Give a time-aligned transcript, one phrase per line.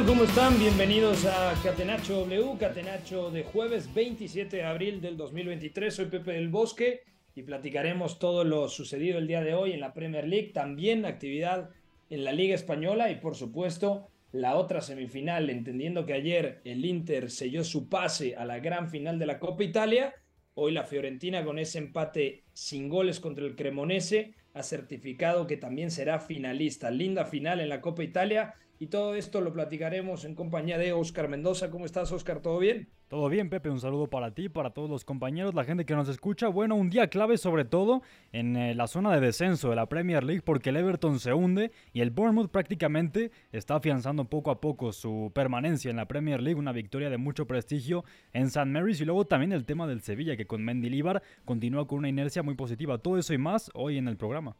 [0.00, 0.06] Tal?
[0.06, 0.58] ¿Cómo están?
[0.58, 5.94] Bienvenidos a Catenacho W, Catenacho de jueves 27 de abril del 2023.
[5.94, 7.02] Soy Pepe del Bosque
[7.34, 11.70] y platicaremos todo lo sucedido el día de hoy en la Premier League, también actividad
[12.08, 17.30] en la Liga Española y por supuesto la otra semifinal, entendiendo que ayer el Inter
[17.30, 20.14] selló su pase a la gran final de la Copa Italia.
[20.54, 25.90] Hoy la Fiorentina con ese empate sin goles contra el Cremonese ha certificado que también
[25.90, 26.90] será finalista.
[26.90, 31.28] Linda final en la Copa Italia y todo esto lo platicaremos en compañía de Oscar
[31.28, 31.70] Mendoza.
[31.70, 32.40] ¿Cómo estás, Oscar?
[32.40, 32.88] ¿Todo bien?
[33.08, 36.08] Todo bien, Pepe, un saludo para ti, para todos los compañeros, la gente que nos
[36.08, 36.48] escucha.
[36.48, 38.00] Bueno, un día clave sobre todo
[38.32, 41.72] en eh, la zona de descenso de la Premier League porque el Everton se hunde
[41.92, 46.58] y el Bournemouth prácticamente está afianzando poco a poco su permanencia en la Premier League,
[46.58, 48.64] una victoria de mucho prestigio en St.
[48.64, 52.42] Mary's y luego también el tema del Sevilla que con Mendilibar continúa con una inercia
[52.42, 52.96] muy positiva.
[52.96, 54.56] Todo eso y más hoy en el programa.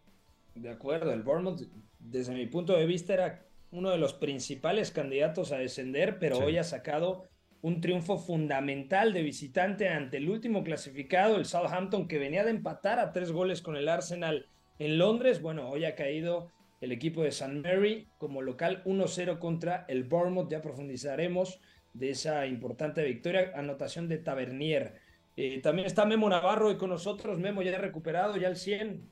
[0.54, 1.62] De acuerdo, el Bournemouth,
[1.98, 6.42] desde mi punto de vista, era uno de los principales candidatos a descender, pero Sí.
[6.42, 7.28] hoy ha sacado
[7.62, 12.98] un triunfo fundamental de visitante ante el último clasificado, el Southampton, que venía de empatar
[12.98, 14.46] a tres goles con el Arsenal
[14.78, 15.42] en Londres.
[15.42, 17.60] Bueno, hoy ha caído el equipo de St.
[17.60, 20.50] Mary como local 1-0 contra el Bournemouth.
[20.50, 21.60] Ya profundizaremos
[21.92, 23.52] de esa importante victoria.
[23.54, 24.94] Anotación de Tavernier.
[25.36, 27.38] Eh, también está Memo Navarro hoy con nosotros.
[27.38, 29.06] Memo ya recuperado, ya al 100.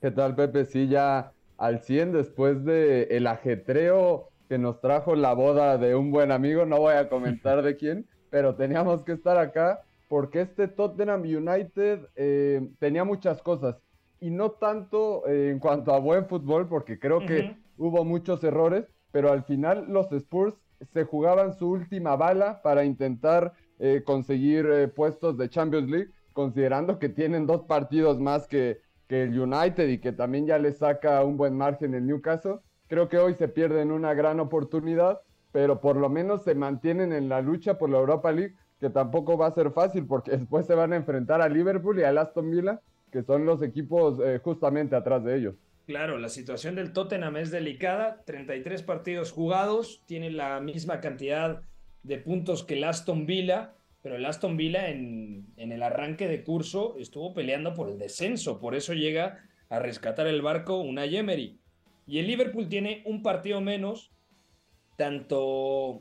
[0.00, 0.64] ¿Qué tal, Pepe?
[0.64, 6.10] Sí, ya al 100 después de el ajetreo que nos trajo la boda de un
[6.10, 10.68] buen amigo, no voy a comentar de quién, pero teníamos que estar acá porque este
[10.68, 13.76] Tottenham United eh, tenía muchas cosas
[14.20, 18.86] y no tanto eh, en cuanto a buen fútbol, porque creo que hubo muchos errores,
[19.12, 20.54] pero al final los Spurs
[20.92, 27.08] se jugaban su última bala para intentar eh, conseguir puestos de Champions League, considerando que
[27.08, 31.36] tienen dos partidos más que, que el United y que también ya le saca un
[31.36, 32.58] buen margen el Newcastle.
[32.86, 37.28] Creo que hoy se pierden una gran oportunidad, pero por lo menos se mantienen en
[37.28, 40.74] la lucha por la Europa League, que tampoco va a ser fácil porque después se
[40.74, 42.80] van a enfrentar a Liverpool y al Aston Villa,
[43.10, 45.54] que son los equipos eh, justamente atrás de ellos.
[45.86, 48.22] Claro, la situación del Tottenham es delicada.
[48.26, 51.62] 33 partidos jugados, tiene la misma cantidad
[52.02, 53.72] de puntos que el Aston Villa,
[54.08, 58.58] pero el Aston Villa en, en el arranque de curso estuvo peleando por el descenso,
[58.58, 61.60] por eso llega a rescatar el barco una Emery.
[62.06, 64.10] Y el Liverpool tiene un partido menos,
[64.96, 66.00] tanto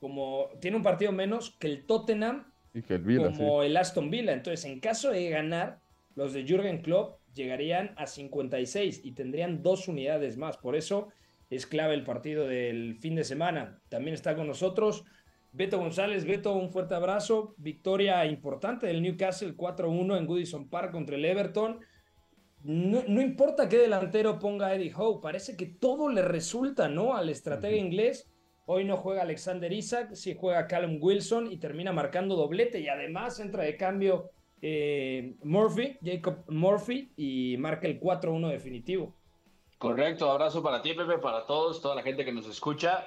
[0.00, 3.38] como tiene un partido menos que el Tottenham Y que el Villa, sí.
[3.38, 4.34] como el Aston Villa.
[4.34, 5.80] Entonces, en caso de ganar,
[6.14, 10.58] los de Jürgen Klopp llegarían a 56 y tendrían dos unidades más.
[10.58, 11.08] Por eso
[11.48, 13.80] es clave el partido del fin de semana.
[13.88, 15.06] También está con nosotros
[15.52, 16.24] Beto González.
[16.24, 17.54] Beto, un fuerte abrazo.
[17.58, 21.80] Victoria importante del Newcastle 4-1 en Goodison Park contra el Everton.
[22.64, 27.14] No, no importa qué delantero ponga Eddie Howe, parece que todo le resulta, ¿no?
[27.14, 28.30] Al estratega inglés.
[28.66, 33.40] Hoy no juega Alexander Isaac, sí juega Callum Wilson y termina marcando doblete y además
[33.40, 34.30] entra de cambio
[34.60, 39.16] eh, Murphy, Jacob Murphy y marca el 4-1 definitivo.
[39.78, 43.04] Correcto, abrazo para ti, Pepe, para todos, toda la gente que nos escucha.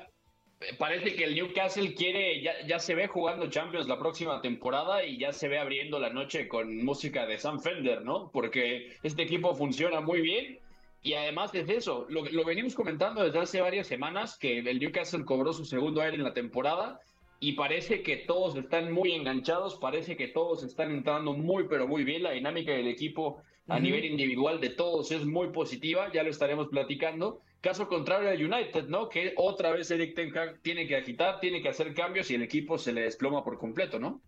[0.78, 5.17] Parece que el Newcastle quiere, ya, ya se ve jugando Champions la próxima temporada y
[5.17, 8.31] ya se ve abriendo la noche con música de Sam Fender, ¿no?
[8.31, 10.59] Porque este equipo funciona muy bien
[11.03, 15.25] y además es eso, lo, lo venimos comentando desde hace varias semanas que el Newcastle
[15.25, 16.99] cobró su segundo aire en la temporada
[17.40, 22.03] y parece que todos están muy enganchados, parece que todos están entrando muy pero muy
[22.03, 26.29] bien, la dinámica del equipo a nivel individual de todos es muy positiva, ya lo
[26.29, 27.41] estaremos platicando.
[27.62, 29.09] Caso contrario al United, ¿no?
[29.09, 32.44] Que otra vez Eric Ten Hag tiene que agitar, tiene que hacer cambios y el
[32.44, 34.22] equipo se le desploma por completo, ¿no?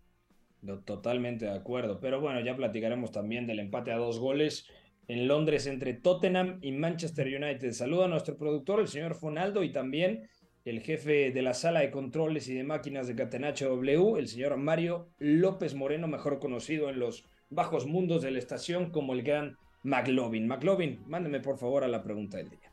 [0.84, 2.00] Totalmente de acuerdo.
[2.00, 4.66] Pero bueno, ya platicaremos también del empate a dos goles
[5.06, 7.70] en Londres entre Tottenham y Manchester United.
[7.72, 10.28] Saludo a nuestro productor, el señor Fonaldo, y también
[10.64, 14.56] el jefe de la sala de controles y de máquinas de Catenacho W, el señor
[14.56, 19.56] Mario López Moreno, mejor conocido en los bajos mundos de la estación como el gran
[19.82, 20.46] McLovin.
[20.46, 22.70] McLovin, mándeme por favor a la pregunta del día.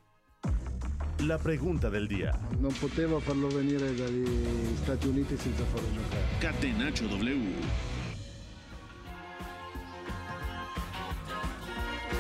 [1.26, 2.32] La pregunta del día.
[2.60, 4.28] Non poteva farlo venire dagli
[4.84, 6.22] Stati Uniti senza farlo giocare.
[6.40, 7.56] Catenacho W.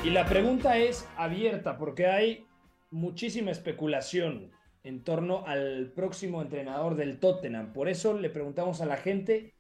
[0.03, 2.47] Y la pregunta es abierta porque hay
[2.89, 4.51] muchísima especulación
[4.83, 7.73] en torno al próximo entrenador del Tottenham.
[7.73, 9.53] Por eso le preguntamos a la gente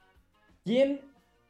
[0.63, 1.01] quién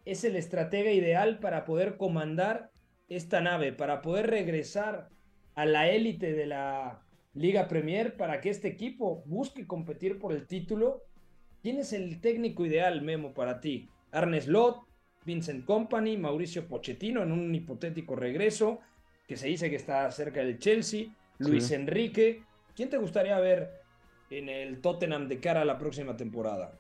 [0.05, 2.71] es el estratega ideal para poder comandar
[3.09, 5.09] esta nave, para poder regresar
[5.55, 7.01] a la élite de la
[7.33, 11.03] Liga Premier, para que este equipo busque competir por el título.
[11.61, 13.89] ¿Quién es el técnico ideal, Memo, para ti?
[14.11, 14.83] Arne Slot,
[15.25, 18.79] Vincent Company, Mauricio Pochettino en un hipotético regreso,
[19.27, 21.07] que se dice que está cerca del Chelsea,
[21.39, 22.43] Luis Enrique.
[22.75, 23.71] ¿Quién te gustaría ver
[24.29, 26.77] en el Tottenham de cara a la próxima temporada?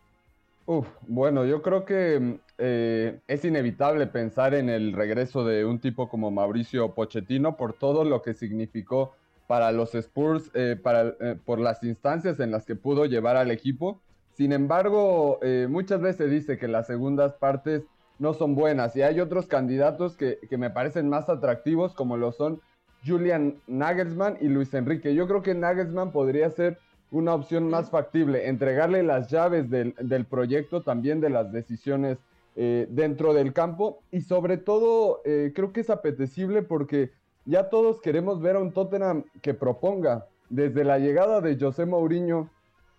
[1.07, 6.31] Bueno, yo creo que eh, es inevitable pensar en el regreso de un tipo como
[6.31, 9.13] Mauricio Pochettino por todo lo que significó
[9.47, 13.51] para los Spurs, eh, para, eh, por las instancias en las que pudo llevar al
[13.51, 14.01] equipo.
[14.33, 15.39] Sin embargo,
[15.69, 17.83] muchas veces dice que las segundas partes
[18.19, 22.33] no son buenas y hay otros candidatos que, que me parecen más atractivos como lo
[22.33, 22.59] son
[23.05, 25.15] Julian Nagelsmann y Luis Enrique.
[25.15, 26.79] Yo creo que Nagelsmann podría ser
[27.15, 32.17] una opción más factible, entregarle las llaves del, del proyecto, también de las decisiones
[32.57, 33.99] eh, dentro del campo.
[34.11, 37.11] Y sobre todo eh, creo que es apetecible porque
[37.45, 40.27] ya todos queremos ver a un Tottenham que proponga.
[40.49, 42.49] Desde la llegada de José Mourinho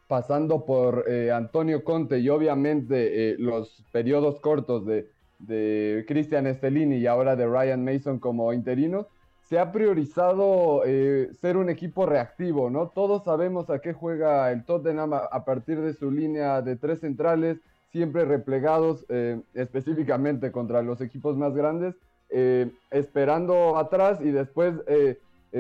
[0.09, 7.07] pasando por eh, Antonio Conte y obviamente los periodos cortos de, de Cristian Stellini y
[7.07, 9.07] ahora de Ryan Mason como interinos,
[9.49, 12.89] se ha priorizado eh, ser un equipo reactivo, ¿no?
[12.89, 17.59] Todos sabemos a qué juega el Tottenham a, partir de su línea de tres centrales,
[17.93, 21.95] siempre replegados eh, específicamente contra los equipos más grandes,
[22.31, 24.75] eh, esperando atrás y después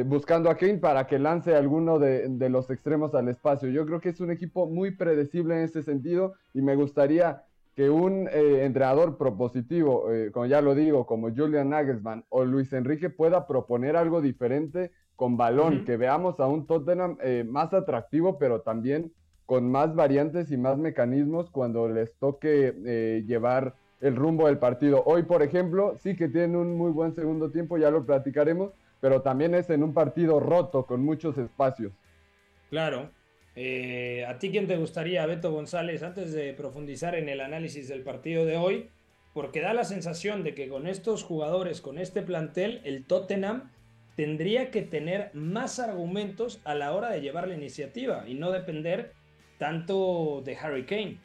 [0.04, 3.70] buscando a Kane para que lance alguno de, de los extremos al espacio.
[3.70, 7.45] Yo creo que es un equipo muy predecible en ese sentido y me gustaría
[7.76, 12.72] que un eh, entrenador propositivo, eh, como ya lo digo, como Julian Nagelsmann o Luis
[12.72, 18.38] Enrique pueda proponer algo diferente con balón, que veamos a un Tottenham eh, más atractivo,
[18.38, 19.12] pero también
[19.44, 25.04] con más variantes y más mecanismos cuando les toque llevar el rumbo del partido.
[25.06, 29.22] Hoy, por ejemplo, sí que tienen un muy buen segundo tiempo, ya lo platicaremos, pero
[29.22, 31.92] también es en un partido roto, con muchos espacios.
[32.70, 33.10] Claro,
[33.56, 38.02] eh, ¿A ti quién te gustaría, Beto González, antes de profundizar en el análisis del
[38.02, 38.90] partido de hoy?
[39.32, 43.70] Porque da la sensación de que con estos jugadores, con este plantel, el Tottenham
[44.14, 49.12] tendría que tener más argumentos a la hora de llevar la iniciativa y no depender
[49.58, 51.18] tanto de Harry Kane.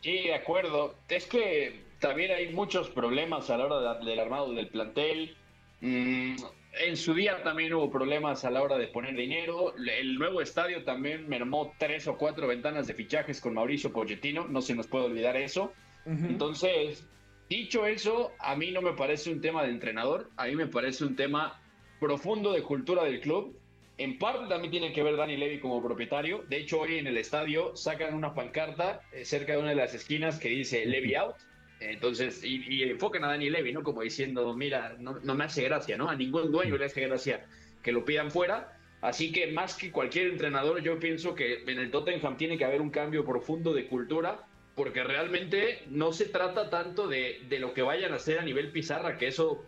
[0.00, 0.94] Sí, de acuerdo.
[1.08, 5.36] Es que también hay muchos problemas a la hora del armado del plantel.
[5.80, 6.36] Mm,
[6.72, 9.74] en su día también hubo problemas a la hora de poner dinero.
[9.76, 14.46] El nuevo estadio también mermó tres o cuatro ventanas de fichajes con Mauricio Pochettino.
[14.46, 15.72] No se nos puede olvidar eso.
[16.06, 17.06] Entonces,
[17.48, 20.30] dicho eso, a mí no me parece un tema de entrenador.
[20.36, 21.60] A mí me parece un tema
[21.98, 23.56] profundo de cultura del club.
[23.98, 26.44] En parte también tiene que ver Dani Levy como propietario.
[26.48, 29.92] De hecho, hoy en el estadio sacan una pancarta eh, cerca de una de las
[29.92, 31.36] esquinas que dice Levy out
[31.80, 33.82] entonces, y, enfocan a Dani Levy, ¿no?
[33.82, 36.08] Como diciendo, mira, no, me hace gracia, ¿no?
[36.08, 37.46] A ningún dueño le hace gracia
[37.82, 38.76] que lo pidan fuera.
[39.00, 42.82] Así que más que cualquier entrenador, yo pienso que en el Tottenham tiene que haber
[42.82, 47.80] un cambio profundo de cultura, porque realmente no se trata tanto de, de lo que
[47.80, 49.64] vayan a hacer a nivel pizarra, que eso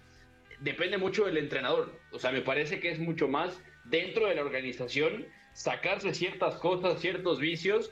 [0.61, 1.99] depende mucho del entrenador.
[2.11, 7.01] O sea, me parece que es mucho más dentro de la organización sacarse ciertas cosas,
[7.01, 7.91] ciertos vicios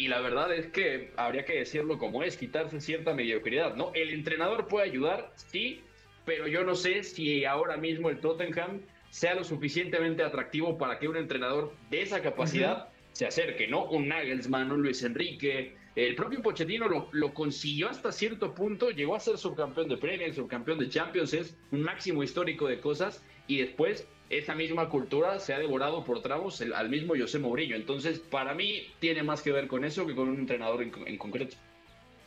[0.00, 3.92] y la verdad es que habría que decirlo como es, quitarse cierta mediocridad, ¿no?
[3.92, 5.82] El entrenador puede ayudar, sí,
[6.24, 8.80] pero yo no sé si ahora mismo el Tottenham
[9.10, 13.84] sea lo suficientemente atractivo para que un entrenador de esa capacidad se acerque, ¿no?
[13.90, 15.76] Un Nagelsmann, un Luis Enrique.
[15.94, 20.32] El propio Pochettino lo, lo, consiguió hasta cierto punto, llegó a ser subcampeón de Premier,
[20.32, 25.52] subcampeón de Champions, es un máximo histórico de cosas y después esa misma cultura se
[25.52, 27.74] ha devorado por tramos al mismo José Mourinho.
[27.74, 31.56] Entonces, para mí, tiene más que ver con eso que con un entrenador en, concreto.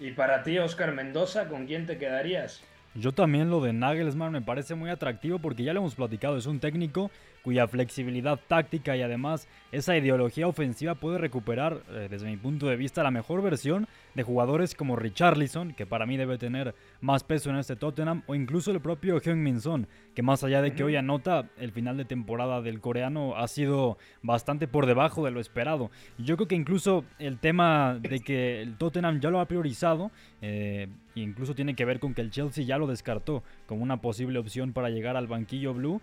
[0.01, 2.61] Y para ti, Oscar Mendoza, ¿con quién te quedarías?
[2.93, 6.45] Yo también lo de Nagelsmann me parece muy atractivo porque ya lo hemos platicado, es
[6.45, 7.09] un técnico
[7.43, 12.77] cuya flexibilidad táctica y además esa ideología ofensiva puede recuperar, eh, desde mi punto de
[12.77, 17.49] vista, la mejor versión de jugadores como Richarlison, que para mí debe tener más peso
[17.49, 20.95] en este Tottenham, o incluso el propio Heung-Min Son, que más allá de que hoy
[20.95, 25.91] anota, el final de temporada del coreano ha sido bastante por debajo de lo esperado.
[26.17, 30.87] Yo creo que incluso el tema de que el Tottenham ya lo ha priorizado, eh,
[31.15, 34.73] incluso tiene que ver con que el Chelsea ya lo descartó como una posible opción
[34.73, 36.01] para llegar al banquillo blue,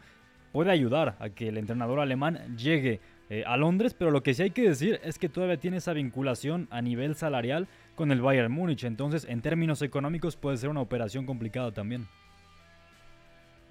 [0.52, 4.42] puede ayudar a que el entrenador alemán llegue eh, a Londres, pero lo que sí
[4.42, 8.52] hay que decir es que todavía tiene esa vinculación a nivel salarial con el Bayern
[8.52, 12.08] Múnich, entonces en términos económicos puede ser una operación complicada también.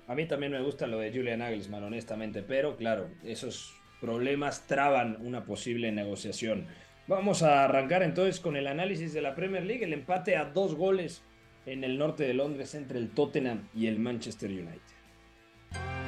[0.07, 5.17] A mí también me gusta lo de Julian Nagelsmann, honestamente, pero claro, esos problemas traban
[5.19, 6.65] una posible negociación.
[7.07, 10.75] Vamos a arrancar entonces con el análisis de la Premier League, el empate a dos
[10.75, 11.21] goles
[11.65, 15.98] en el norte de Londres entre el Tottenham y el Manchester United.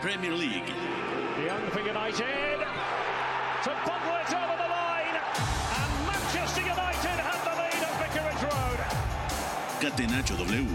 [0.00, 0.70] Premier League.
[1.46, 2.58] Young for United.
[3.64, 5.16] To bubble it over the line.
[5.78, 8.78] And Manchester United have the lead at Vicarage Road.
[9.82, 10.66] Catenacho W.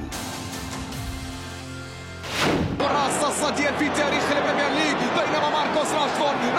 [2.81, 6.50] الراس الصديان في تاريخ البريمير ليج بينما ماركوس راشفورد راشفورد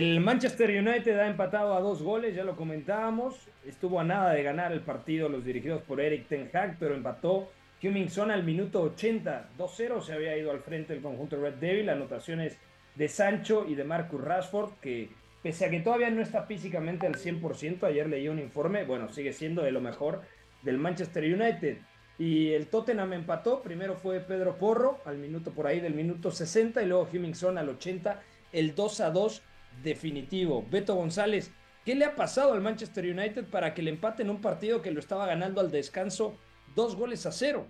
[0.00, 3.50] El Manchester United ha empatado a dos goles, ya lo comentábamos.
[3.66, 7.50] Estuvo a nada de ganar el partido los dirigidos por Eric Ten Hag, pero empató
[8.08, 9.50] Son al minuto 80.
[9.58, 11.90] 2-0 se había ido al frente del conjunto Red Devil.
[11.90, 12.56] Anotaciones
[12.94, 15.10] de Sancho y de Marcus Rashford, que
[15.42, 19.34] pese a que todavía no está físicamente al 100%, ayer leí un informe, bueno, sigue
[19.34, 20.22] siendo de lo mejor
[20.62, 21.76] del Manchester United.
[22.18, 26.82] Y el Tottenham empató, primero fue Pedro Porro al minuto por ahí del minuto 60
[26.82, 29.42] y luego Son al 80, el 2 a 2
[29.82, 30.64] definitivo.
[30.70, 31.52] Beto González,
[31.84, 34.90] ¿qué le ha pasado al Manchester United para que le empate en un partido que
[34.90, 36.36] lo estaba ganando al descanso
[36.74, 37.66] dos goles a cero?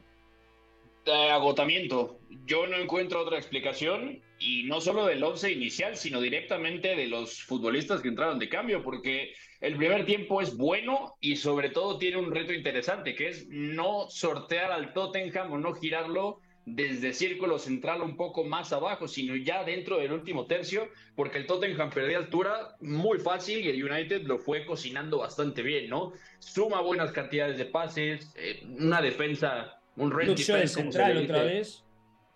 [1.06, 2.18] agotamiento.
[2.46, 7.42] Yo no encuentro otra explicación y no solo del once inicial, sino directamente de los
[7.42, 12.16] futbolistas que entraron de cambio, porque el primer tiempo es bueno y sobre todo tiene
[12.16, 16.40] un reto interesante, que es no sortear al Tottenham o no girarlo
[16.74, 21.46] desde círculo central un poco más abajo, sino ya dentro del último tercio, porque el
[21.46, 26.12] Tottenham perdía altura muy fácil y el United lo fue cocinando bastante bien, ¿no?
[26.38, 31.84] Suma buenas cantidades de pases, eh, una defensa, un red defense, central otra vez.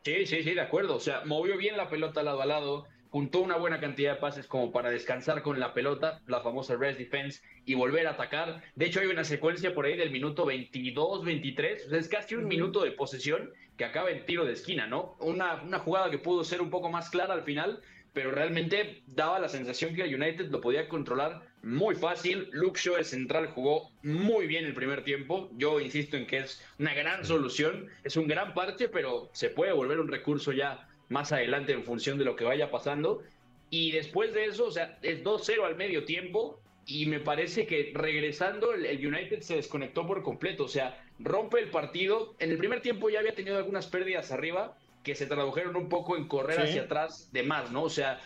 [0.05, 0.97] Sí, sí, sí, de acuerdo.
[0.97, 4.49] O sea, movió bien la pelota lado a lado, juntó una buena cantidad de pases
[4.49, 8.61] como para descansar con la pelota, la famosa rest defense, y volver a atacar.
[8.75, 12.35] De hecho, hay una secuencia por ahí del minuto 22, 23, o sea, es casi
[12.35, 15.14] un minuto de posesión que acaba en tiro de esquina, ¿no?
[15.21, 17.80] Una, una jugada que pudo ser un poco más clara al final,
[18.12, 22.49] pero realmente daba la sensación que el United lo podía controlar muy fácil.
[22.50, 25.50] Luke Shaw, el central, jugó muy bien el primer tiempo.
[25.52, 29.73] Yo insisto en que es una gran solución, es un gran parche, pero se puede
[29.73, 33.23] volver un recurso ya más adelante en función de lo que vaya pasando.
[33.70, 37.92] Y después de eso, o sea, es 2-0 al medio tiempo y me parece que
[37.94, 42.34] regresando el, United se desconectó por completo, o sea, rompe el partido.
[42.38, 46.16] En el primer tiempo ya había tenido algunas pérdidas arriba que se tradujeron un poco
[46.16, 47.82] en correr hacia atrás de más, ¿no?
[47.82, 48.20] O sea,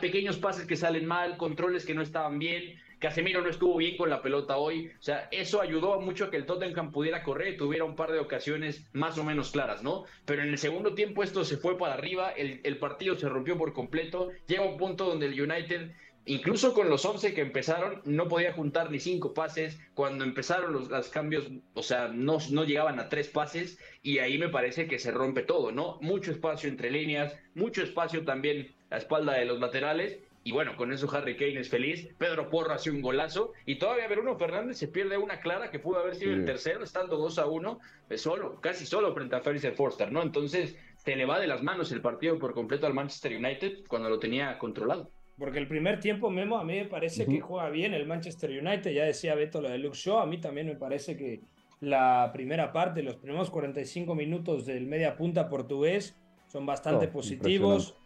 [0.00, 4.10] pequeños pases que salen mal, controles que no estaban bien, Casemiro no estuvo bien con
[4.10, 4.90] la pelota hoy.
[4.98, 8.12] O sea, eso ayudó mucho a que el Tottenham pudiera correr y tuviera un par
[8.12, 10.04] de ocasiones más o menos claras, ¿no?
[10.24, 13.56] Pero en el segundo tiempo esto se fue para arriba, el, el partido se rompió
[13.56, 14.30] por completo.
[14.46, 15.92] Llega un punto donde el United
[16.28, 19.80] incluso con los 11 que empezaron, no podía juntar ni cinco pases.
[19.94, 24.38] Cuando empezaron los, los cambios, o sea, no, no, llegaban a tres pases y ahí
[24.38, 25.98] me parece que se rompe todo, ¿no?
[26.00, 30.90] Mucho espacio entre líneas, mucho espacio también a espalda de los laterales y bueno, con
[30.94, 32.08] eso Harry Kane es feliz.
[32.16, 33.52] Pedro Porro hace un golazo.
[33.66, 37.18] Y todavía Bruno Fernández se pierde una clara que pudo haber sido el tercero, estando
[37.18, 37.78] 2 a 1,
[38.16, 40.22] solo, casi solo frente a Ferris Forster, ¿no?
[40.22, 44.08] Entonces se le va de las manos el partido por completo al Manchester United cuando
[44.08, 45.10] lo tenía controlado.
[45.36, 48.90] Porque el primer tiempo, Memo, a mí me parece que juega bien el Manchester United.
[48.90, 50.20] Ya decía Beto lo de Luke Shaw.
[50.20, 51.42] A mí también me parece que
[51.80, 57.98] la primera parte, los primeros 45 minutos del media punta portugués son bastante oh, positivos.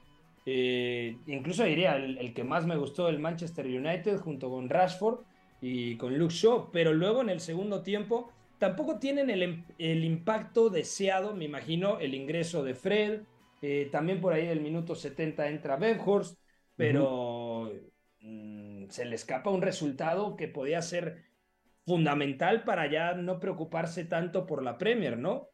[0.44, 5.20] Eh, incluso diría el, que más me gustó del Manchester United junto con Rashford
[5.60, 10.68] y con Luke Shaw, pero luego en el segundo tiempo tampoco tienen el, el impacto
[10.68, 13.22] deseado, me imagino, el ingreso de Fred,
[13.62, 16.36] eh, también por ahí el minuto 70 entra Weghorst,
[16.74, 17.72] pero
[18.20, 21.24] mm, se le escapa un resultado que podía ser
[21.86, 25.51] fundamental para ya no preocuparse tanto por la Premier, ¿no?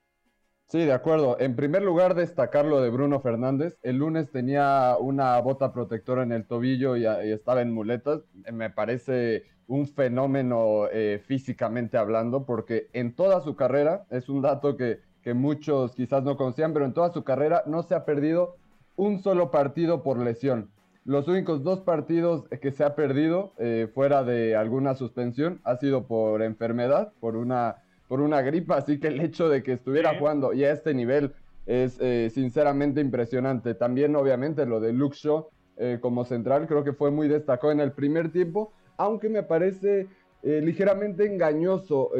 [0.70, 1.38] Sí, de acuerdo.
[1.40, 3.78] En primer lugar, destacar lo de Bruno Fernández.
[3.82, 8.20] El lunes tenía una bota protectora en el tobillo y, estaba en muletas.
[8.52, 14.76] Me parece un fenómeno eh, físicamente hablando, porque en toda su carrera, es un dato
[14.76, 18.56] que, que muchos quizás no conocían, pero en toda su carrera no se ha perdido
[18.94, 20.70] un solo partido por lesión.
[21.04, 26.06] Los únicos dos partidos que se ha perdido eh, fuera de alguna suspensión ha sido
[26.06, 27.76] por enfermedad, por una
[28.08, 31.32] por una gripa, así que el hecho de que estuviera jugando y a este nivel
[31.66, 33.74] es eh, sinceramente impresionante.
[33.74, 35.46] También obviamente lo de Luke Shaw
[35.76, 40.08] eh, como central creo que fue muy destacado en el primer tiempo, aunque me parece
[40.42, 42.10] eh, ligeramente engañoso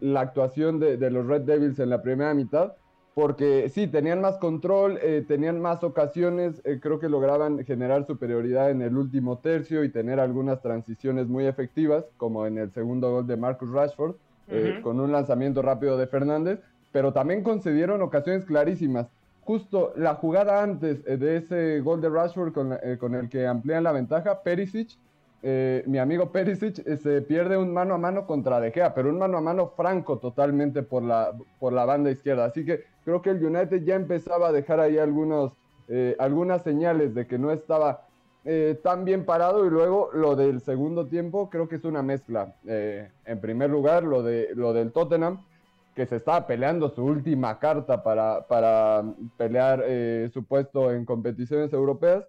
[0.00, 2.72] la actuación de, de, los Red Devils en la primera mitad,
[3.12, 8.96] porque sí, tenían más control, tenían más ocasiones, creo que lograban generar superioridad en el
[8.96, 13.70] último tercio y tener algunas transiciones muy efectivas, como en el segundo gol de Marcus
[13.70, 14.16] Rashford
[14.48, 16.60] eh, con un lanzamiento rápido de Fernández,
[16.92, 19.06] pero también concedieron ocasiones clarísimas.
[19.42, 23.46] Justo la jugada antes eh, de ese gol de Rashford con, eh, con el que
[23.46, 24.90] amplían la ventaja, Perisic,
[25.86, 29.36] mi amigo Perisic se pierde un mano a mano contra De Gea, pero un mano
[29.36, 32.46] a mano franco totalmente por la, por la banda izquierda.
[32.46, 35.52] Así que creo que el United ya empezaba a dejar ahí algunos,
[36.18, 38.06] algunas señales de que no estaba
[38.46, 42.56] eh, tan bien parado y luego lo del segundo tiempo creo que es una mezcla.
[42.66, 45.44] Eh, en primer lugar, lo, de, lo del Tottenham,
[45.94, 49.02] que se estaba peleando su última carta para, para
[49.38, 52.24] pelear eh, su puesto en competiciones europeas.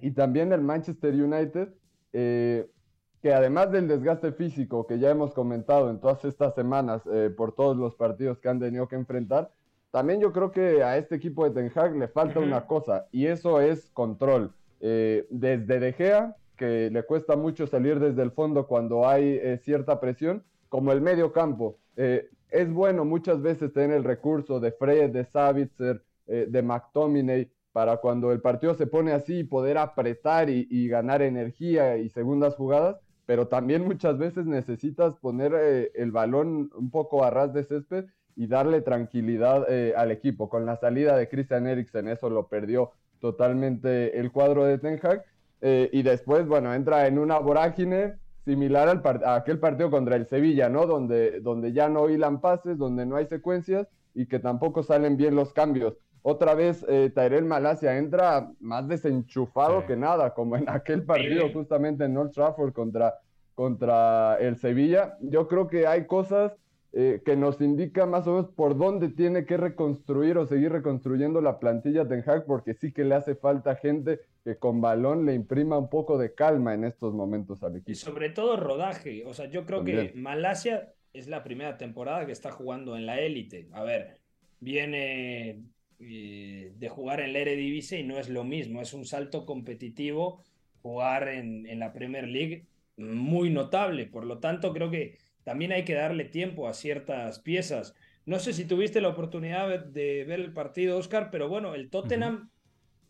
[0.00, 1.68] Y también el Manchester United,
[2.12, 7.02] que además del desgaste físico que ya hemos comentado en todas estas semanas
[7.36, 9.50] por todos los partidos que han tenido que enfrentar,
[9.90, 13.26] también yo creo que a este equipo de Ten Hag le falta una cosa, y
[13.26, 14.52] eso es control.
[14.80, 19.58] Eh, desde De Gea, que le cuesta mucho salir desde el fondo cuando hay eh,
[19.62, 21.78] cierta presión, como el medio campo.
[21.96, 27.98] Eh, es bueno muchas veces tener el recurso de Fred, de Savitzer, de McTominay, para
[27.98, 33.48] cuando el partido se pone así poder apretar y, ganar energía y segundas jugadas, pero
[33.48, 38.80] también muchas veces necesitas poner el balón un poco a ras de césped y darle
[38.80, 39.66] tranquilidad
[39.96, 40.48] al equipo.
[40.48, 42.92] Con la salida de Christian Eriksen eso lo perdió
[43.24, 45.24] totalmente el cuadro de Ten Hag.
[45.62, 50.26] Eh, y después, bueno, entra en una vorágine similar al a aquel partido contra el
[50.26, 50.84] Sevilla, ¿no?
[50.84, 55.36] Donde, donde ya no hilan pases, donde no hay secuencias y que tampoco salen bien
[55.36, 55.94] los cambios.
[56.20, 62.04] Otra vez eh, Tyrell Malasia entra más desenchufado que nada, como en aquel partido justamente
[62.04, 63.14] en Old Trafford contra,
[63.54, 65.16] contra el Sevilla.
[65.22, 66.52] Yo creo que hay cosas
[66.96, 71.40] eh, que nos indica más o menos por dónde tiene que reconstruir o seguir reconstruyendo
[71.40, 75.34] la plantilla Ten Hag, porque sí que le hace falta gente que con balón le
[75.34, 77.90] imprima un poco de calma en estos momentos al equipo.
[77.90, 82.32] Y sobre todo rodaje, o sea, yo creo que Malasia es la primera temporada que
[82.32, 83.66] está jugando en la élite.
[83.72, 84.20] A ver,
[84.60, 85.64] viene
[85.98, 90.44] eh, de jugar en la Eredivisie y no es lo mismo, es un salto competitivo
[90.80, 95.84] jugar en, en la Premier League muy notable, por lo tanto creo que también hay
[95.84, 97.94] que darle tiempo a ciertas piezas.
[98.26, 102.50] No sé si tuviste la oportunidad de ver el partido, Oscar, pero bueno, el Tottenham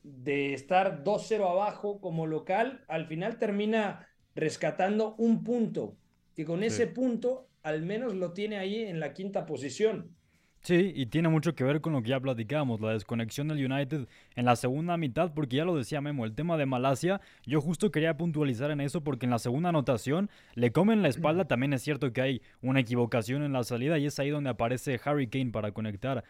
[0.03, 5.97] de estar 2-0 abajo como local, al final termina rescatando un punto,
[6.35, 10.14] que con ese punto al menos lo tiene ahí en la quinta posición.
[10.64, 14.09] Sí, y tiene mucho que ver con lo que ya platicamos, la desconexión del United
[14.35, 17.90] en la segunda mitad, porque ya lo decía Memo, el tema de Malasia, yo justo
[17.90, 21.83] quería puntualizar en eso porque en la segunda anotación le comen la espalda, también es
[21.83, 25.50] cierto que hay una equivocación en la salida y es ahí donde aparece Harry Kane
[25.50, 26.24] para conectar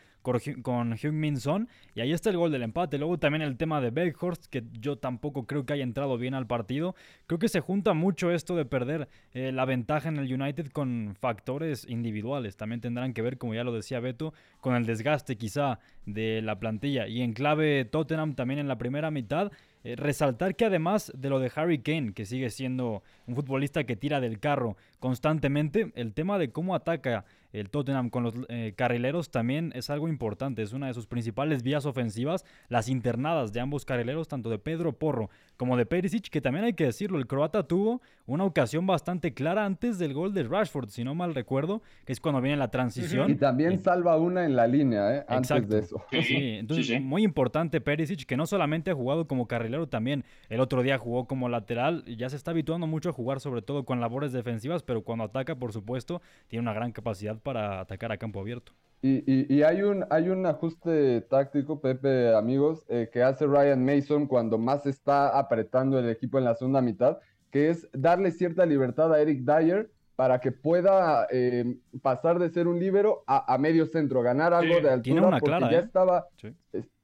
[0.63, 2.99] con Hyun Min Son y ahí está el gol del empate.
[2.99, 6.47] Luego también el tema de Beckhorst, que yo tampoco creo que haya entrado bien al
[6.47, 6.95] partido.
[7.27, 11.15] Creo que se junta mucho esto de perder eh, la ventaja en el United con
[11.21, 12.57] factores individuales.
[12.57, 16.59] También tendrán que ver, como ya lo decía Beto, con el desgaste quizá de la
[16.59, 17.07] plantilla.
[17.07, 19.53] Y en clave Tottenham también en la primera mitad.
[19.85, 23.97] Eh, resaltar que además de lo de Harry Kane, que sigue siendo un futbolista que
[23.97, 29.31] tira del carro constantemente, el tema de cómo ataca el Tottenham con los eh, carrileros
[29.31, 30.63] también es algo importante.
[30.63, 34.93] Es una de sus principales vías ofensivas, las internadas de ambos carrileros, tanto de Pedro
[34.93, 39.35] Porro como de Perisic, que también hay que decirlo, el croata tuvo una ocasión bastante
[39.35, 42.73] clara antes del gol de Rashford, si no mal recuerdo, que es cuando viene la
[42.73, 43.31] transición.
[43.31, 45.25] Y también salva una en la línea, ¿eh?
[45.29, 46.05] antes de eso.
[46.11, 50.83] Sí, entonces muy importante Perisic, que no solamente ha jugado como carrilero, también el otro
[50.83, 54.33] día jugó como lateral, ya se está habituando mucho a jugar sobre todo con labores
[54.33, 58.73] defensivas, pero cuando ataca, por supuesto, tiene una gran capacidad para atacar a campo abierto.
[59.07, 64.57] Y, hay, un, hay un ajuste táctico, Pepe, amigos, eh, que hace Ryan Mason cuando
[64.57, 67.19] más está apretando el equipo en la segunda mitad,
[67.51, 72.67] que es darle cierta libertad a Eric Dyer para que pueda eh, pasar de ser
[72.67, 75.79] un líbero a, a medio centro, ganar algo de altura, Tiene una porque clara, ya
[75.81, 75.83] ¿eh?
[75.85, 76.27] estaba...
[76.41, 76.55] Sí.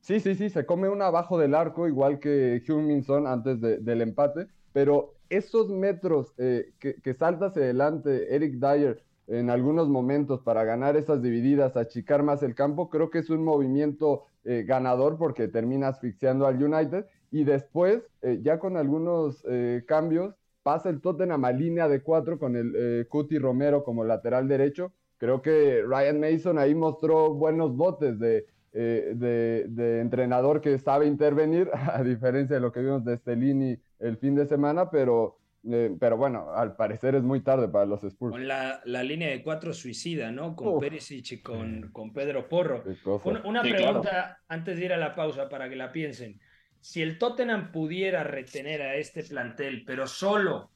[0.00, 4.00] Sí, sí, sí, se come una abajo del arco, igual que Huminson antes de- del
[4.00, 10.40] empate, pero esos metros eh, que, que salta hacia adelante Eric Dyer en algunos momentos
[10.40, 15.18] para ganar esas divididas, achicar más el campo, creo que es un movimiento eh, ganador
[15.18, 21.00] porque termina asfixiando al United y después, eh, ya con algunos eh, cambios, pasa el
[21.00, 24.92] Tottenham a línea de cuatro con el Cuti Romero como lateral derecho.
[25.16, 31.70] Creo que Ryan Mason ahí mostró buenos botes de, de, de entrenador que sabe intervenir,
[31.72, 36.16] a diferencia de lo que vimos de Stellini el fin de semana, pero, eh, pero
[36.16, 38.32] bueno, al parecer es muy tarde para los Spurs.
[38.32, 40.54] Con la, la línea de cuatro suicida, ¿no?
[40.56, 40.80] Con Uf.
[40.80, 42.82] Perisic y con, con Pedro Porro.
[43.24, 44.34] Una, una Sí, pregunta claro.
[44.48, 46.40] antes de ir a la pausa para que la piensen.
[46.80, 50.70] Si el Tottenham pudiera retener a este plantel, pero solo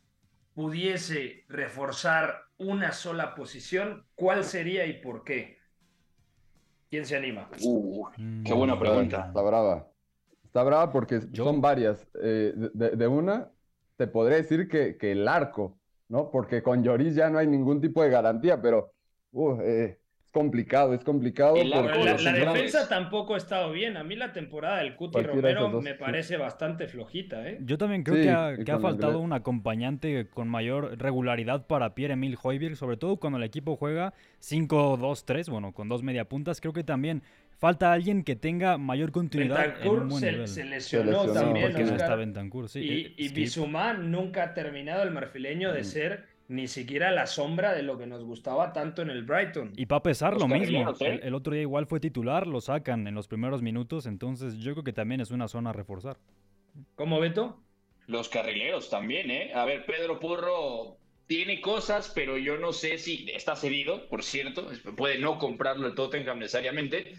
[0.54, 5.58] pudiese reforzar una sola posición, ¿cuál sería y por qué?
[6.90, 7.48] ¿Quién se anima?
[7.62, 9.24] Uh, Mm, qué buena Está- pregunta.
[9.28, 9.88] Está brava.
[10.44, 12.06] Está brava porque Yo- son varias.
[12.22, 13.50] Eh, de- de una,
[13.96, 15.78] te podré decir que, que el arco,
[16.08, 16.30] ¿no?
[16.30, 18.92] Porque con Lloris ya no hay ningún tipo de garantía, pero
[19.32, 21.56] uh, eh, es complicado, es complicado.
[21.62, 23.96] La, defensa tampoco ha estado bien.
[23.96, 25.96] A mí la temporada del Cuti Romero dos, me sí.
[25.98, 27.58] parece bastante flojita, ¿eh?
[27.62, 32.36] Yo también creo Sí, que ha, que faltado un acompañante con mayor regularidad para Pierre-Emil
[32.42, 36.60] Højbjerg, sobre todo cuando el equipo juega 5-2-3, bueno, con dos mediapuntas.
[36.60, 37.22] Creo que también
[37.58, 40.48] falta alguien que tenga mayor continuidad en un Bentancur buen se, nivel.
[40.48, 41.66] se lesionó, lesionó, también.
[41.66, 42.80] porque no está Bentancur, sí.
[42.80, 43.28] y eh, y.
[43.28, 45.74] Bissouma nunca ha terminado el marfileño Mm.
[45.74, 49.72] de ser ni siquiera la sombra de lo que nos gustaba tanto en el Brighton.
[49.76, 50.90] Y para pesar lo mismo.
[50.90, 50.94] ¿eh?
[51.00, 54.72] El, el otro día igual fue titular, lo sacan en los primeros minutos, entonces yo
[54.72, 56.18] creo que también es una zona a reforzar.
[56.96, 57.60] ¿Cómo, Beto?
[58.06, 59.52] Los carrileros también, ¿eh?
[59.54, 64.68] A ver, Pedro Porro tiene cosas, pero yo no sé si está cedido, por cierto.
[64.96, 67.14] Puede no comprarlo el Tottenham necesariamente,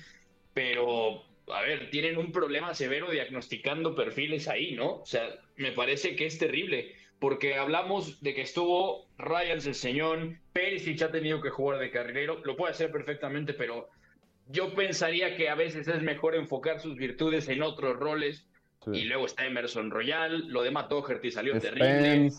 [0.55, 1.21] pero,
[1.53, 5.01] a ver, tienen un problema severo diagnosticando perfiles ahí, ¿no?
[5.01, 11.01] O sea, me parece que es terrible, porque hablamos de que estuvo Ryan Señón, Perisic
[11.01, 13.89] ha tenido que jugar de carrilero, lo puede hacer perfectamente, pero
[14.47, 18.45] yo pensaría que a veces es mejor enfocar sus virtudes en otros roles.
[18.85, 18.91] Sí.
[18.93, 22.29] Y luego está Emerson Royal, lo de Matt Doherty salió terrible.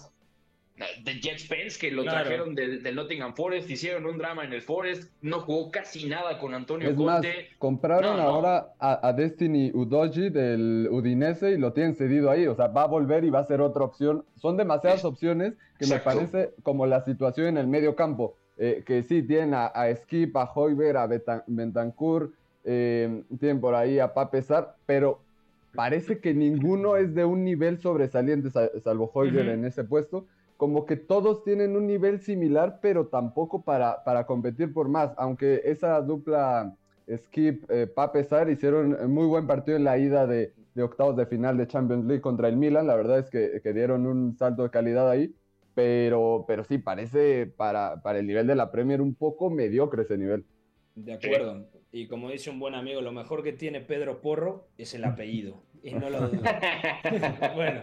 [1.04, 2.24] De Jet Spence, que lo Claro.
[2.24, 6.38] trajeron del, del Nottingham Forest, hicieron un drama en el Forest, no jugó casi nada
[6.38, 7.48] con Antonio Es más, Conte.
[7.58, 8.28] compraron No, no.
[8.28, 12.46] ahora a, a Destiny Udoji del Udinese y lo tienen cedido ahí.
[12.46, 14.24] O sea, va a volver y va a ser otra opción.
[14.34, 18.36] Son demasiadas Es- opciones que me parece como la situación en el medio campo.
[18.58, 22.32] eh, que sí, tienen a, a Skip, a Hoiber, a Betan- Bentancur,
[22.64, 25.20] eh, tienen por ahí a Pape Sar, pero
[25.74, 29.50] parece que ninguno es de un nivel sobresaliente, sa- salvo Hoiber Ujú.
[29.54, 30.24] en ese puesto.
[30.56, 35.12] Como que todos tienen un nivel similar, pero tampoco para, para competir por más.
[35.16, 36.74] Aunque esa dupla
[37.14, 41.26] Skip, eh, Pape Sar hicieron muy buen partido en la ida de, de octavos de
[41.26, 42.86] final de Champions League contra el Milan.
[42.86, 45.34] La verdad es que, que dieron un salto de calidad ahí.
[45.74, 50.16] Pero, pero sí, parece para, para el nivel de la Premier un poco mediocre ese
[50.16, 50.44] nivel.
[50.94, 51.66] De acuerdo.
[51.92, 55.62] Y como dice un buen amigo, lo mejor que tiene Pedro Porro es el apellido.
[55.82, 56.42] Y no lo dudo.
[57.54, 57.82] bueno,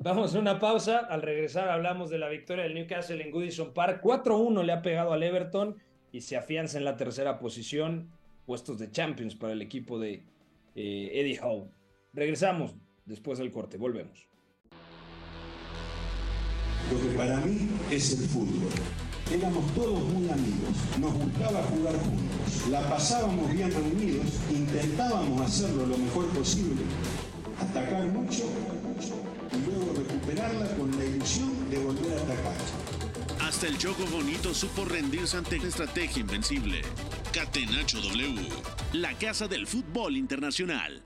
[0.00, 0.98] vamos a una pausa.
[0.98, 4.02] Al regresar hablamos de la victoria del Newcastle en Goodison Park.
[4.02, 5.76] 4-1 le ha pegado al Everton
[6.12, 8.10] y se afianza en la tercera posición.
[8.46, 10.24] Puestos de Champions para el equipo de
[10.74, 11.70] eh, Eddie Howe.
[12.12, 13.78] Regresamos después del corte.
[13.78, 14.28] Volvemos.
[16.92, 18.70] Lo que para mí es el fútbol.
[19.32, 25.96] Éramos todos muy amigos, nos gustaba jugar juntos, la pasábamos bien reunidos, intentábamos hacerlo lo
[25.96, 26.82] mejor posible,
[27.60, 28.44] atacar mucho
[29.52, 32.56] y luego recuperarla con la ilusión de volver a atacar.
[33.40, 36.82] Hasta el Choco Bonito supo rendirse ante la estrategia invencible.
[37.32, 38.48] Catenacho W,
[38.92, 41.02] la casa del fútbol internacional.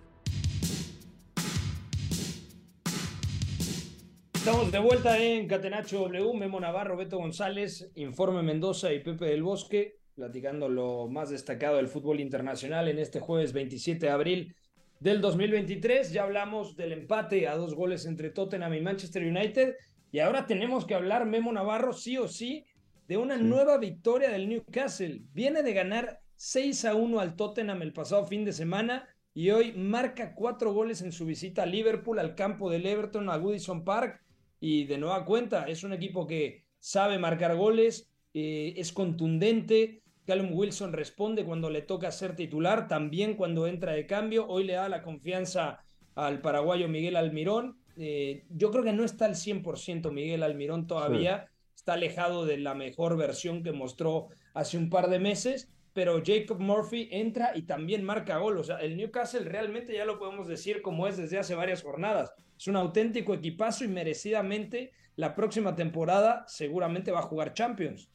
[4.35, 9.43] Estamos de vuelta en Catenacho W, Memo Navarro, Beto González, Informe Mendoza y Pepe del
[9.43, 14.57] Bosque, platicando lo más destacado del fútbol internacional en este jueves 27 de abril
[15.01, 16.13] del 2023.
[16.13, 19.75] Ya hablamos del empate a dos goles entre Tottenham y Manchester United
[20.11, 22.65] y ahora tenemos que hablar, Memo Navarro, sí o sí,
[23.07, 25.23] de una nueva victoria del Newcastle.
[25.33, 29.73] Viene de ganar 6 a 1 al Tottenham el pasado fin de semana y hoy
[29.73, 34.23] marca cuatro goles en su visita a Liverpool, al campo del Everton, a Goodison Park
[34.61, 40.03] y de nueva cuenta es un equipo que sabe marcar goles, eh, es contundente.
[40.29, 44.47] Callum Wilson responde cuando le toca ser titular, también cuando entra de cambio.
[44.47, 45.83] Hoy le da la confianza
[46.15, 47.79] al paraguayo Miguel Almirón.
[47.97, 51.49] Eh, yo creo que no está al 100% Miguel Almirón todavía.
[51.75, 56.61] está alejado de la mejor versión que mostró hace un par de meses, pero Jacob
[56.61, 58.59] Murphy entra y también marca gol.
[58.59, 62.35] O sea, el Newcastle realmente ya lo podemos decir como es desde hace varias jornadas.
[62.59, 68.11] Es un auténtico equipazo y merecidamente la próxima temporada seguramente va a jugar Champions.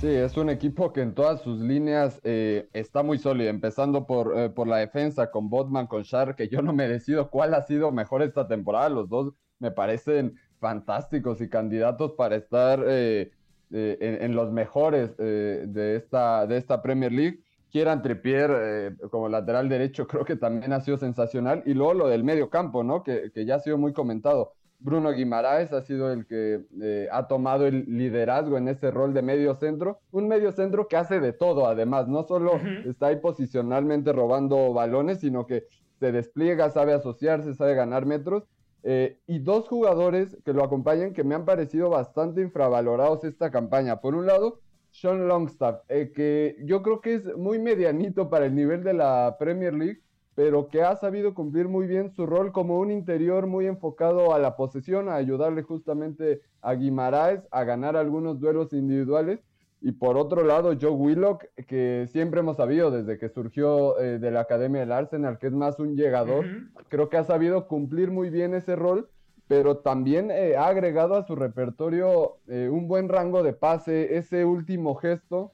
[0.00, 4.34] Sí, es un equipo que en todas sus líneas eh, está muy sólido, empezando por,
[4.34, 7.60] eh, por la defensa con Botman, con Shar, que yo no me decido cuál ha
[7.60, 8.88] sido mejor esta temporada.
[8.88, 13.30] Los dos me parecen fantásticos y candidatos para estar eh,
[13.70, 17.40] en, los mejores de, esta, de esta Premier League.
[17.68, 21.62] Kieran Trippier como lateral derecho creo que también ha sido sensacional.
[21.66, 23.02] Y luego lo del medio campo, ¿no?
[23.02, 24.54] Que, que ya ha sido muy comentado.
[24.80, 29.22] Bruno Guimaraes ha sido el que eh, ha tomado el liderazgo en ese rol de
[29.22, 30.00] medio centro.
[30.10, 32.08] Un medio centro que hace de todo, además.
[32.08, 35.66] No solo está ahí posicionalmente robando balones, sino que
[35.98, 38.44] se despliega, sabe asociarse, sabe ganar metros.
[38.82, 44.00] Eh, y dos jugadores que lo acompañan que me han parecido bastante infravalorados esta campaña.
[44.00, 48.54] Por un lado, Sean Longstaff, eh, que yo creo que es muy medianito para el
[48.54, 50.00] nivel de la Premier League
[50.40, 54.38] pero que ha sabido cumplir muy bien su rol como un interior muy enfocado a
[54.38, 59.40] la posesión, a ayudarle justamente a Guimaraes a ganar algunos duelos individuales.
[59.82, 64.30] Y por otro lado, Joe Willock, que siempre hemos sabido desde que surgió eh, de
[64.30, 66.46] la Academia del Arsenal, que es más un llegador,
[66.88, 69.10] creo que ha sabido cumplir muy bien ese rol,
[69.46, 74.46] pero también eh, ha agregado a su repertorio eh, un buen rango de pase, ese
[74.46, 75.52] último gesto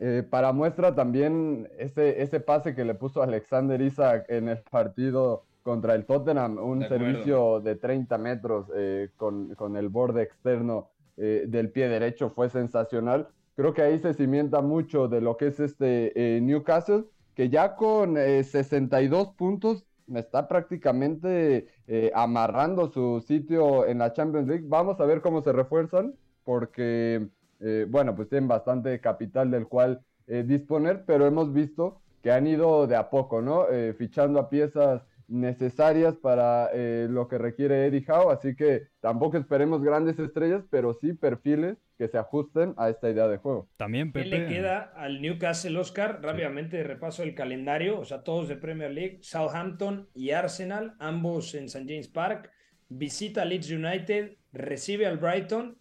[0.00, 5.44] eh, para muestra también ese, ese pase que le puso Alexander Isaac en el partido
[5.62, 11.44] contra el Tottenham, un servicio de 30 metros eh, con, con, el borde externo eh,
[11.46, 13.28] del pie derecho fue sensacional.
[13.54, 18.14] Creo que ahí se cimienta mucho de lo que es este Newcastle, que ya con
[18.16, 19.84] 62 puntos
[20.14, 21.66] está prácticamente
[22.14, 24.64] amarrando su sitio en la Champions League.
[24.68, 27.28] Vamos a ver cómo se refuerzan, porque
[27.60, 32.46] eh, bueno, pues tienen bastante capital del cual eh, disponer, pero hemos visto que han
[32.46, 33.68] ido de a poco, ¿no?
[33.70, 39.82] Eh, fichando a piezas necesarias para lo que requiere Eddie Howe, así que tampoco esperemos
[39.82, 43.68] grandes estrellas, pero sí perfiles que se ajusten a esta idea de juego.
[43.76, 44.30] También Pepe.
[44.30, 46.20] ¿Qué le queda al Newcastle Oscar?
[46.22, 51.64] Rápidamente repaso el calendario, o sea, todos de Premier League, Southampton y Arsenal, ambos en
[51.64, 51.84] St.
[51.86, 52.50] James Park,
[52.88, 55.76] visita Leeds United, recibe al Brighton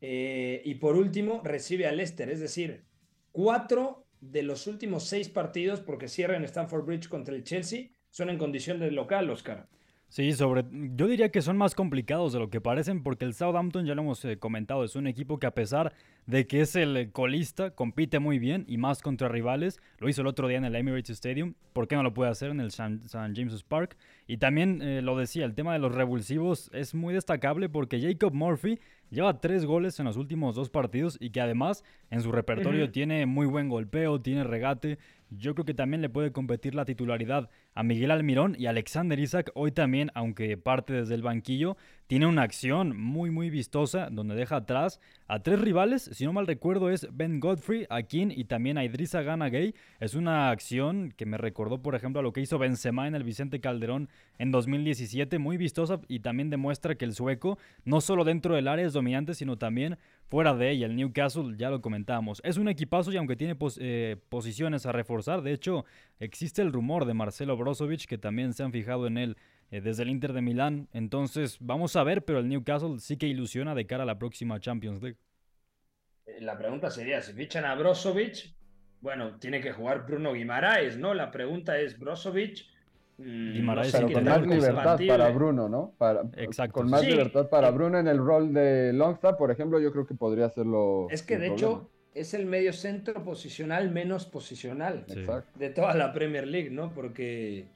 [0.00, 2.84] eh, y por último, recibe a Leicester, es decir,
[3.32, 8.38] cuatro de los últimos seis partidos, porque cierran Stamford Bridge contra el Chelsea, son en
[8.38, 9.68] condición de local, Oscar.
[10.08, 10.64] Sí, sobre,
[10.96, 14.00] yo diría que son más complicados de lo que parecen porque el Southampton, ya lo
[14.00, 15.92] hemos eh, comentado, es un equipo que a pesar
[16.24, 19.80] de que es el colista, compite muy bien y más contra rivales.
[19.98, 22.50] Lo hizo el otro día en el Emirates Stadium, ¿por qué no lo puede hacer
[22.50, 23.00] en el St.
[23.10, 23.98] James's Park?
[24.26, 28.32] Y también eh, lo decía, el tema de los revulsivos es muy destacable porque Jacob
[28.32, 28.78] Murphy
[29.10, 33.26] lleva tres goles en los últimos dos partidos y que además en su repertorio tiene
[33.26, 34.98] muy buen golpeo, tiene regate,
[35.30, 39.52] yo creo que también le puede competir la titularidad a Miguel Almirón y Alexander Isaac
[39.54, 41.76] hoy también, aunque parte desde el banquillo,
[42.08, 46.48] tiene una acción muy muy vistosa donde deja atrás a tres rivales, si no mal
[46.48, 49.76] recuerdo es Ben Godfrey, Akin y también a Idrissa Gana Gay.
[50.00, 53.22] Es una acción que me recordó por ejemplo a lo que hizo Benzema en el
[53.22, 58.56] Vicente Calderón en 2017, muy vistosa y también demuestra que el sueco no solo dentro
[58.56, 60.86] del área es dominante, sino también fuera de ella.
[60.86, 65.42] El Newcastle ya lo comentamos, es un equipazo y aunque tiene eh, posiciones a reforzar,
[65.42, 65.84] de hecho
[66.20, 69.36] existe el rumor de Marcelo Brozovic que también se han fijado en él
[69.70, 70.88] eh, desde el Inter de Milán.
[70.92, 74.60] Entonces, vamos a ver, pero el Newcastle sí que ilusiona de cara a la próxima
[74.60, 75.18] Champions League.
[76.26, 78.54] Eh, la pregunta sería, si fichan a Brozovic,
[79.00, 81.14] bueno, tiene que jugar Bruno Guimaraes, ¿no?
[81.14, 82.66] La pregunta es, Brozovic...
[83.18, 85.92] Mm, Guimaraes con más libertad para Bruno, ¿no?
[85.98, 86.74] Para, Exacto.
[86.74, 90.14] Con más libertad para Bruno en el rol de Longstaff, por ejemplo, yo creo que
[90.14, 91.08] podría hacerlo.
[91.10, 95.04] Es que de hecho es el medio centro posicional menos posicional
[95.54, 96.92] de toda la Premier League, ¿no?
[96.94, 97.66] Porque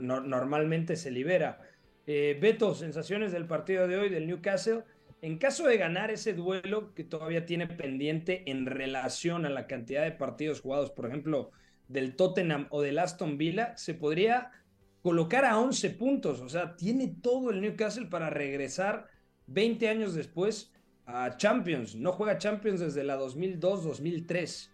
[0.00, 1.60] normalmente se libera.
[2.06, 4.84] Eh, Beto, sensaciones del partido de hoy del Newcastle.
[5.20, 10.04] En caso de ganar ese duelo que todavía tiene pendiente en relación a la cantidad
[10.04, 11.50] de partidos jugados, por ejemplo,
[11.88, 14.52] del Tottenham o del Aston Villa, se podría
[15.02, 16.40] colocar a 11 puntos.
[16.40, 19.08] O sea, tiene todo el Newcastle para regresar
[19.46, 20.72] 20 años después
[21.06, 21.94] a Champions.
[21.94, 24.70] No juega Champions desde la 2002-2003.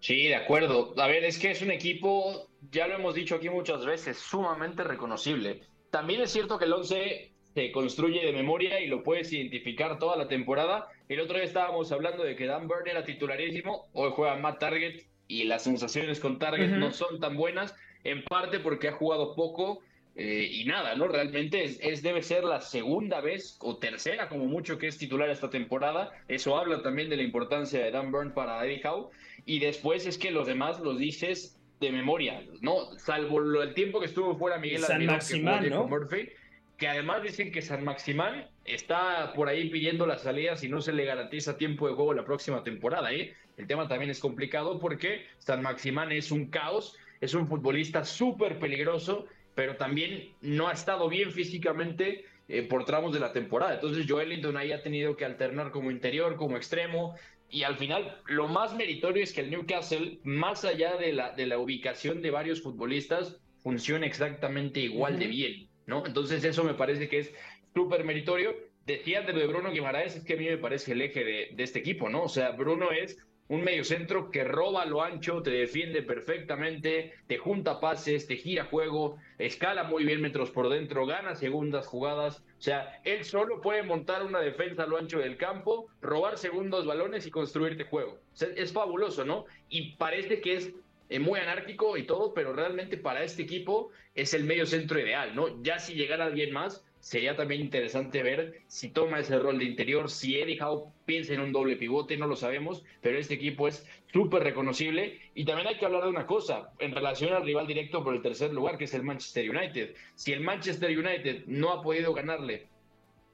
[0.00, 0.94] Sí, de acuerdo.
[0.98, 4.82] A ver, es que es un equipo, ya lo hemos dicho aquí muchas veces, sumamente
[4.82, 5.60] reconocible.
[5.90, 10.16] También es cierto que el 11 se construye de memoria y lo puedes identificar toda
[10.16, 10.88] la temporada.
[11.08, 15.02] El otro día estábamos hablando de que Dan Burn era titularísimo, hoy juega Matt Target
[15.28, 19.82] y las sensaciones con Target no son tan buenas, en parte porque ha jugado poco
[20.14, 21.08] Eh, y nada, ¿no?
[21.08, 25.30] Realmente es, es, debe ser la segunda vez o tercera como mucho que es titular
[25.30, 26.10] esta temporada.
[26.28, 29.08] Eso habla también de la importancia de Dan Burn para Eddie Howe.
[29.46, 32.92] Y después es que los demás los dices de memoria, ¿no?
[32.98, 35.88] Salvo el tiempo que estuvo fuera Miguel San Almirón, Maximán, que, ¿no?
[35.88, 36.28] Murphy,
[36.76, 40.92] que además dicen que San Maximán está por ahí pidiendo la salida si no se
[40.92, 43.34] le garantiza tiempo de juego la próxima temporada, ¿eh?
[43.56, 48.58] El tema también es complicado porque San Maximán es un caos, es un futbolista súper
[48.58, 53.74] peligroso, pero también no ha estado bien físicamente eh, por tramos de la temporada.
[53.74, 57.14] Entonces Joelinton ahí ha tenido que alternar como interior, como extremo,
[57.48, 61.46] y al final lo más meritorio es que el Newcastle, más allá de la, de
[61.46, 65.20] la ubicación de varios futbolistas, funciona exactamente igual uh -huh.
[65.20, 66.04] de bien, ¿no?
[66.04, 67.32] Entonces eso me parece que es
[67.72, 68.56] súper meritorio.
[68.84, 71.78] Decía de Bruno Guimaraes, es que a mí me parece el eje de, de este
[71.78, 72.24] equipo, ¿no?
[72.24, 73.16] O sea, Bruno es
[73.52, 79.18] un mediocentro que roba lo ancho, te defiende perfectamente, te junta pases, te gira juego,
[79.36, 82.38] escala muy bien metros por dentro, gana segundas jugadas.
[82.38, 86.86] O sea, él solo puede montar una defensa a lo ancho del campo, robar segundos
[86.86, 88.18] balones y construirte juego.
[88.56, 89.44] Es fabuloso, ¿no?
[89.68, 90.72] Y parece que es
[91.10, 95.36] eh, muy anárquico y todo, pero realmente para este equipo es el medio centro ideal,
[95.36, 95.62] ¿no?
[95.62, 100.08] Ya si llegara alguien más, sería también interesante ver si toma ese rol de interior,
[100.08, 103.84] si Eddie Howe piensa en un doble pivote, no lo sabemos, pero este equipo es
[104.12, 108.04] súper reconocible y también hay que hablar de una cosa en relación al rival directo
[108.04, 109.96] por el tercer lugar, que es el Manchester United.
[110.14, 112.68] Si el Manchester United no ha podido ganarle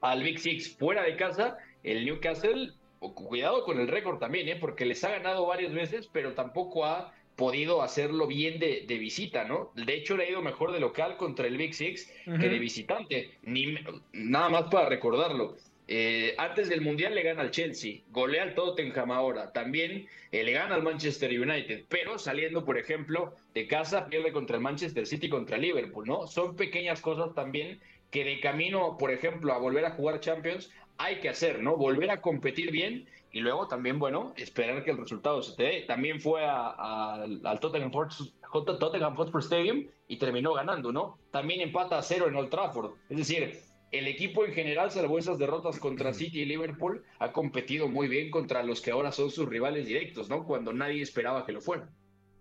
[0.01, 2.71] al Big Six fuera de casa, el Newcastle,
[3.13, 4.55] cuidado con el récord también, ¿eh?
[4.55, 9.45] porque les ha ganado varias veces, pero tampoco ha podido hacerlo bien de, de, visita,
[9.45, 9.71] ¿no?
[9.73, 12.39] De hecho, le ha ido mejor de local contra el Big Six uh -huh.
[12.39, 13.31] que de visitante.
[13.43, 13.77] Ni,
[14.11, 15.55] nada más para recordarlo.
[15.87, 20.51] Eh, antes del Mundial le gana al Chelsea, golea al Tottenham ahora, también eh, le
[20.51, 25.29] gana al Manchester United, pero saliendo, por ejemplo, de casa pierde contra el Manchester City,
[25.29, 26.27] contra el Liverpool, ¿no?
[26.27, 27.79] Son pequeñas cosas también
[28.11, 31.77] que de camino, por ejemplo, a volver a jugar Champions, hay que hacer, ¿no?
[31.77, 35.81] Volver a competir bien y luego también, bueno, esperar que el resultado se te dé.
[35.87, 41.17] También fue a, a, al Tottenham Hotspur, Tottenham Hotspur Stadium y terminó ganando, ¿no?
[41.31, 42.91] También empata a cero en Old Trafford.
[43.09, 43.59] Es decir,
[43.91, 48.29] el equipo en general, salvo esas derrotas contra City y Liverpool, ha competido muy bien
[48.29, 50.43] contra los que ahora son sus rivales directos, ¿no?
[50.43, 51.89] Cuando nadie esperaba que lo fueran.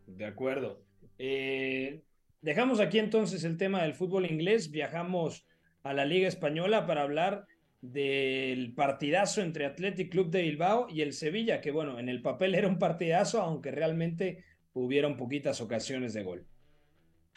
[0.07, 0.81] De acuerdo.
[1.19, 2.03] Eh,
[2.41, 5.47] dejamos aquí entonces el tema del fútbol inglés, viajamos
[5.85, 7.47] a la Liga Española para hablar
[7.81, 12.55] del partidazo entre Athletic Club de Bilbao y el Sevilla, que bueno, en el papel
[12.55, 16.47] era un partidazo, aunque realmente hubieron poquitas ocasiones de gol.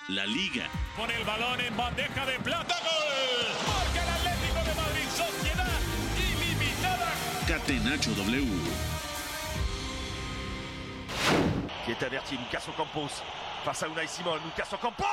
[0.09, 0.67] La Liga.
[0.97, 3.47] Con el balón en bandeja de plata, gol.
[3.67, 5.67] Marca el Atlético de Madrid, sociedad
[6.17, 7.13] ilimitada.
[7.47, 8.47] Catenacho W.
[11.85, 13.23] Qui est averti, Lucas Ocampos
[13.63, 14.37] face à Unai Simon.
[14.43, 15.05] Lucas Ocampos,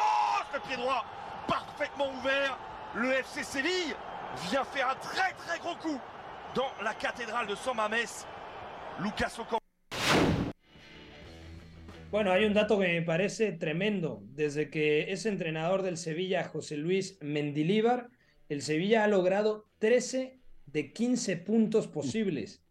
[0.55, 1.05] le pied droit,
[1.47, 2.59] parfaitement ouvert.
[2.95, 3.95] Le FC Séville
[4.51, 6.01] vient faire un très très gros coup
[6.55, 8.27] dans la cathédrale de San Mamés.
[9.01, 9.59] Lucas Ocampos.
[12.11, 14.23] Bueno, hay un dato que me parece tremendo.
[14.31, 18.09] Desde que es entrenador del Sevilla, José Luis Mendilíbar,
[18.49, 22.63] el Sevilla ha logrado 13 de 15 puntos posibles.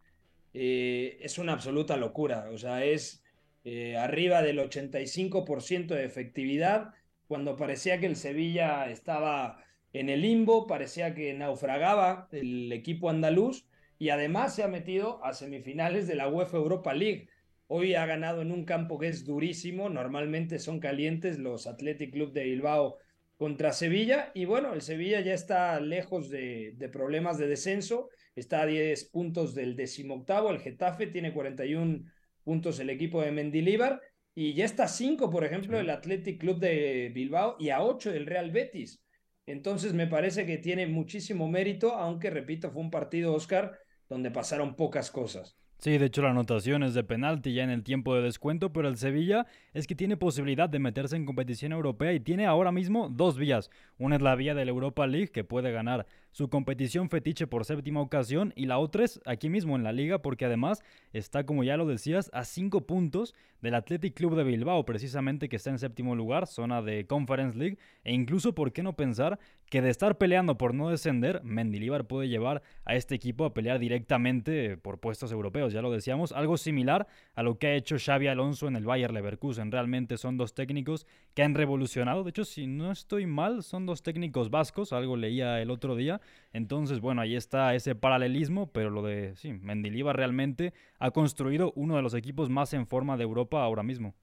[0.54, 2.50] Eh, es una absoluta locura.
[2.52, 3.24] O sea, es
[3.64, 6.96] eh, arriba del 85% de efectividad.
[7.28, 13.66] Cuando parecía que el Sevilla estaba en el limbo, parecía que naufragaba el equipo andaluz
[14.00, 17.30] y además se ha metido a semifinales de la UEFA Europa League.
[17.68, 22.32] Hoy ha ganado en un campo que es durísimo, normalmente son calientes los Athletic Club
[22.32, 22.98] de Bilbao
[23.38, 28.62] contra Sevilla y bueno, el Sevilla ya está lejos de, de problemas de descenso, está
[28.62, 32.04] a 10 puntos del decimoctavo, el Getafe tiene 41
[32.44, 34.02] puntos el equipo de Mendilíbar
[34.34, 38.12] y ya está a 5, por ejemplo, el Athletic Club de Bilbao y a 8
[38.12, 39.02] del Real Betis.
[39.48, 43.80] Entonces me parece que tiene muchísimo mérito, aunque repito, fue un partido, Oscar,
[44.10, 45.58] donde pasaron pocas cosas.
[45.80, 48.90] Sí, de hecho la anotación es de penalti ya en el tiempo de descuento, pero
[48.90, 53.10] el Sevilla es que tiene posibilidad de meterse en competición europea y tiene ahora mismo
[53.10, 53.70] dos vías.
[54.00, 57.66] Una es la vía de la Europa League, que puede ganar su competición fetiche por
[57.66, 61.64] séptima ocasión, y la otra es aquí mismo en la liga, porque además está, como
[61.64, 65.80] ya lo decías, a cinco puntos del Athletic Club de Bilbao, precisamente que está en
[65.80, 69.40] séptimo lugar, zona de Conference League, e incluso, ¿por qué no pensar
[69.72, 73.80] que de estar peleando por no descender, Mendilibar puede llevar a este equipo a pelear
[73.80, 75.74] directamente por puestos europeos?
[75.74, 79.12] ya lo decíamos, algo similar a lo que ha hecho Xavi Alonso en el Bayer
[79.12, 79.72] Leverkusen.
[79.72, 82.24] Realmente son dos técnicos que han revolucionado.
[82.24, 86.22] De hecho, si no estoy mal, son dos técnicos vascos, algo leía el otro día.
[86.54, 91.96] Entonces, bueno, ahí está ese paralelismo, pero lo de, sí, Mendilibar realmente ha construido uno
[91.96, 94.16] de los equipos más en forma de Europa ahora mismo.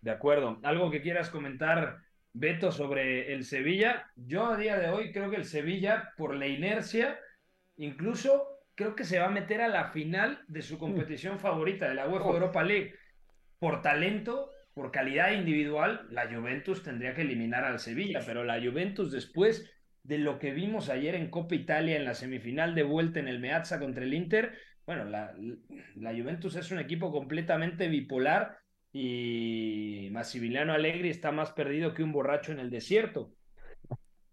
[0.00, 0.58] De acuerdo.
[0.62, 2.00] ¿Algo que quieras comentar
[2.32, 4.06] Beto, sobre el Sevilla.
[4.14, 7.18] Yo a día de hoy creo que el Sevilla, por la inercia,
[7.76, 11.94] incluso creo que se va a meter a la final de su competición favorita, de
[11.94, 12.94] la UEFA Europa League.
[13.58, 19.10] Por talento, por calidad individual, la Juventus tendría que eliminar al Sevilla, pero la Juventus
[19.10, 19.70] después
[20.02, 23.40] de lo que vimos ayer en Copa Italia en la semifinal de vuelta en el
[23.40, 25.34] Meazza contra el Inter, bueno, la,
[25.96, 28.58] la Juventus es un equipo completamente bipolar
[28.92, 33.32] y Massimiliano Allegri está más perdido que un borracho en el desierto.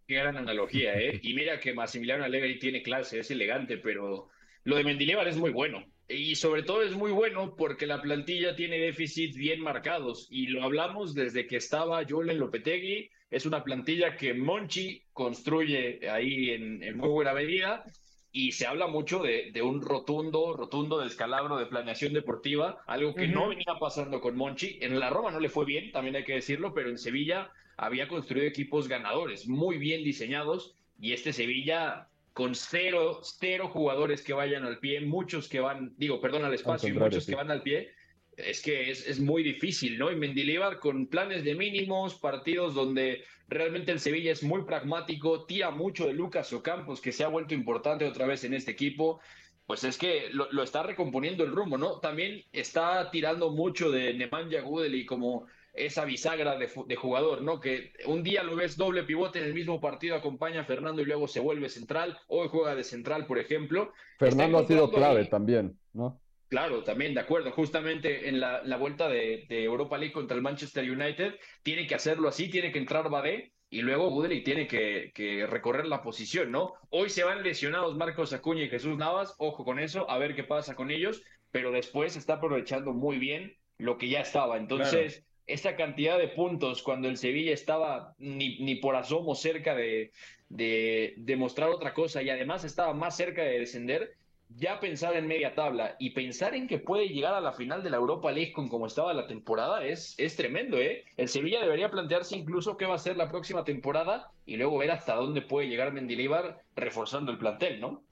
[0.07, 1.19] Qué gran analogía, ¿eh?
[1.21, 4.29] Y mira que Massimiliano Allegri tiene clase, es elegante, pero
[4.63, 5.85] lo de Mendilibar es muy bueno.
[6.09, 10.27] Y sobre todo es muy bueno porque la plantilla tiene déficits bien marcados.
[10.31, 13.09] Y lo hablamos desde que estaba Julen Lopetegui.
[13.29, 17.83] Es una plantilla que Monchi construye ahí en, en muy buena medida
[18.31, 23.23] y se habla mucho de, de, un rotundo, rotundo descalabro de planeación deportiva, algo que
[23.23, 23.33] uh -huh.
[23.33, 24.77] no venía pasando con Monchi.
[24.81, 28.07] En la Roma no le fue bien, también hay que decirlo, pero en Sevilla había
[28.07, 34.63] construido equipos ganadores, muy bien diseñados, y este Sevilla con cero, cero jugadores que vayan
[34.63, 37.31] al pie, muchos que van, digo, perdón, al espacio, y muchos sí.
[37.31, 37.91] que van al pie,
[38.37, 40.11] es que es, es, muy difícil, ¿no?
[40.11, 45.71] Y Mendilibar con planes de mínimos, partidos donde realmente el Sevilla es muy pragmático, tira
[45.71, 49.19] mucho de Lucas Ocampos, que se ha vuelto importante otra vez en este equipo,
[49.65, 51.99] pues es que lo, lo está recomponiendo el rumbo, ¿no?
[51.99, 57.59] También está tirando mucho de Nemanja Gudeli como esa bisagra de, de, jugador, ¿no?
[57.59, 61.05] Que un día lo ves doble pivote en el mismo partido, acompaña a Fernando y
[61.05, 63.93] luego se vuelve central, hoy juega de central, por ejemplo.
[64.17, 65.29] Fernando ha sido clave ahí...
[65.29, 66.19] también, ¿no?
[66.49, 67.51] Claro, también de acuerdo.
[67.51, 71.95] Justamente en la, la vuelta de, de, Europa League contra el Manchester United, tiene que
[71.95, 76.51] hacerlo así, tiene que entrar Badé y luego Gudeli tiene que, que, recorrer la posición,
[76.51, 76.73] ¿no?
[76.89, 80.45] Hoy se van lesionados Marcos Acuña y Jesús Navas, ojo con eso, a ver qué
[80.45, 81.21] pasa con ellos,
[81.51, 84.55] pero después está aprovechando muy bien lo que ya estaba.
[84.57, 85.27] Entonces, claro.
[85.47, 90.11] esa cantidad de puntos cuando el Sevilla estaba ni, ni por asomo cerca de,
[90.47, 94.15] de, de mostrar otra cosa y además estaba más cerca de descender,
[94.49, 97.89] ya pensar en media tabla y pensar en que puede llegar a la final de
[97.89, 101.03] la Europa League con como estaba la temporada es, es tremendo, ¿eh?
[101.17, 104.91] El Sevilla debería plantearse incluso qué va a ser la próxima temporada y luego ver
[104.91, 108.03] hasta dónde puede llegar Mendilibar reforzando el plantel, ¿no?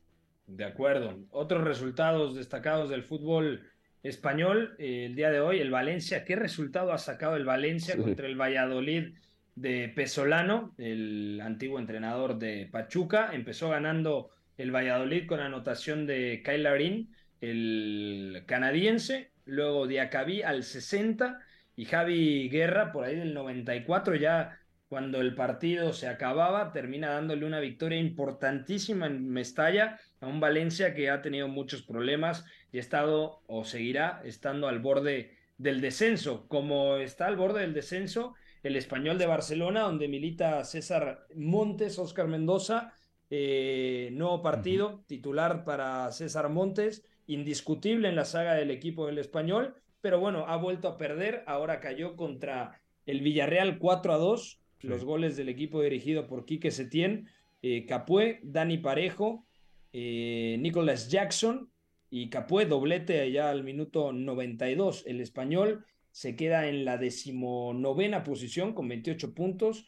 [0.48, 1.18] De acuerdo.
[1.32, 3.72] Otros resultados destacados del fútbol
[4.04, 6.26] español eh, el día de hoy, el Valencia.
[6.26, 8.02] ¿Qué resultado ha sacado el Valencia sí.
[8.02, 9.16] contra el Valladolid
[9.56, 13.32] de Pesolano, el antiguo entrenador de Pachuca?
[13.34, 21.40] Empezó ganando el Valladolid con anotación de Kyle Larin, el canadiense, luego Diacabí al 60
[21.76, 27.46] y Javi Guerra por ahí del 94 ya cuando el partido se acababa termina dándole
[27.46, 32.82] una victoria importantísima en Mestalla a un Valencia que ha tenido muchos problemas y ha
[32.82, 38.76] estado o seguirá estando al borde del descenso, como está al borde del descenso el
[38.76, 42.94] español de Barcelona donde milita César Montes, Oscar Mendoza,
[43.30, 45.06] eh, nuevo partido, uh -huh.
[45.06, 50.58] titular para César Montes, indiscutible en la saga del equipo del español, pero bueno, ha
[50.58, 54.88] vuelto a perder, ahora cayó contra el Villarreal 4 a 2, sí.
[54.88, 57.28] los goles del equipo dirigido por Quique Setién,
[57.62, 59.48] eh, Capué, Dani Parejo,
[59.92, 61.72] eh, Nicolas Jackson
[62.12, 68.74] y Capué, doblete allá al minuto 92, el español se queda en la decimonovena posición
[68.74, 69.88] con 28 puntos,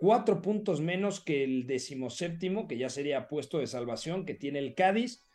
[0.00, 4.74] cuatro puntos menos que el decimoséptimo, que ya sería puesto de salvación, que tiene el
[4.74, 5.26] Cádiz.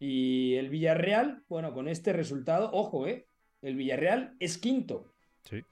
[0.00, 3.28] Y el Villarreal, bueno, con este resultado, ojo, ¿eh?
[3.62, 5.12] El Villarreal es quinto.
[5.44, 5.62] Sí.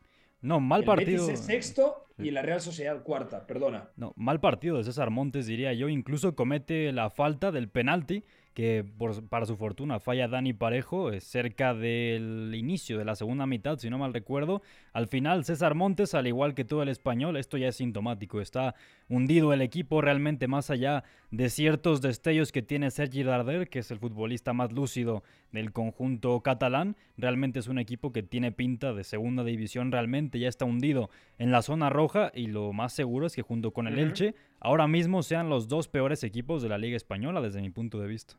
[0.41, 1.27] No, mal el partido.
[1.27, 2.29] Betis es sexto sí.
[2.29, 3.91] y la Real Sociedad cuarta, perdona.
[3.97, 5.89] No, mal partido de César Montes, diría yo.
[5.89, 8.23] Incluso comete la falta del penalti
[8.57, 13.47] que por, para su fortuna falla Dani Parejo eh, cerca del inicio de la segunda
[13.47, 14.63] mitad, si no mal recuerdo.
[14.95, 18.75] Al final César Montes, al igual que todo el español, esto ya es sintomático, está
[19.11, 23.91] hundido el equipo realmente más allá de ciertos destellos que tiene Sergi Darder, que es
[23.91, 25.23] el futbolista más lúcido
[25.57, 26.97] del conjunto catalán.
[27.17, 31.51] Realmente es un equipo que tiene pinta de segunda división, realmente ya está hundido en
[31.51, 34.03] la zona roja y lo más seguro es que junto con el uh -huh.
[34.03, 38.01] Elche ahora mismo sean los dos peores equipos de la Liga Española desde mi punto
[38.01, 38.35] de vista.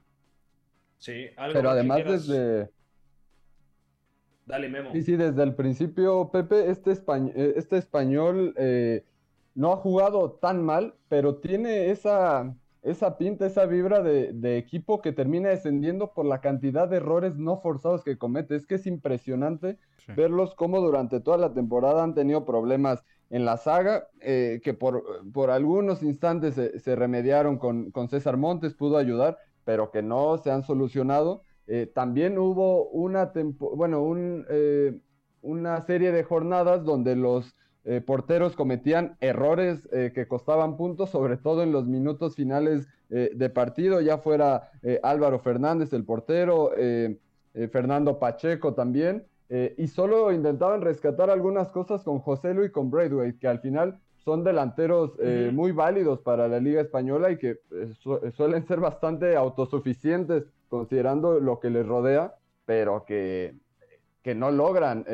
[0.97, 2.27] Sí, algo Pero además quieras...
[2.27, 2.69] desde...
[4.45, 4.91] Dale, Memo.
[4.93, 9.03] Sí, sí, desde el principio, Pepe, este, españ este español eh,
[9.55, 15.01] no ha jugado tan mal, pero tiene esa, esa pinta, esa vibra de, de, equipo
[15.01, 18.55] que termina descendiendo por la cantidad de errores no forzados que comete.
[18.55, 20.13] Es que es impresionante sí.
[20.15, 25.03] verlos como durante toda la temporada han tenido problemas en la saga, eh, que por,
[25.33, 30.37] por, algunos instantes se, se remediaron con, con César Montes, pudo ayudar, pero que no
[30.37, 31.43] se han solucionado.
[31.67, 33.33] Eh, también hubo una,
[33.75, 34.97] bueno, un, eh,
[35.41, 37.53] una serie de jornadas donde los
[37.89, 43.31] eh, porteros cometían errores eh, que costaban puntos, sobre todo en los minutos finales eh,
[43.33, 44.71] de partido, ya fuera
[45.03, 46.71] Álvaro Fernández, el portero,
[47.71, 53.39] Fernando Pacheco también, y solo intentaban rescatar algunas cosas con José Luis y con Braithwaite,
[53.39, 55.13] que al final son delanteros
[55.53, 57.59] muy válidos para la Liga Española y que
[58.35, 62.35] suelen ser bastante autosuficientes considerando lo que les rodea,
[62.65, 63.55] pero que,
[64.21, 65.05] que no logran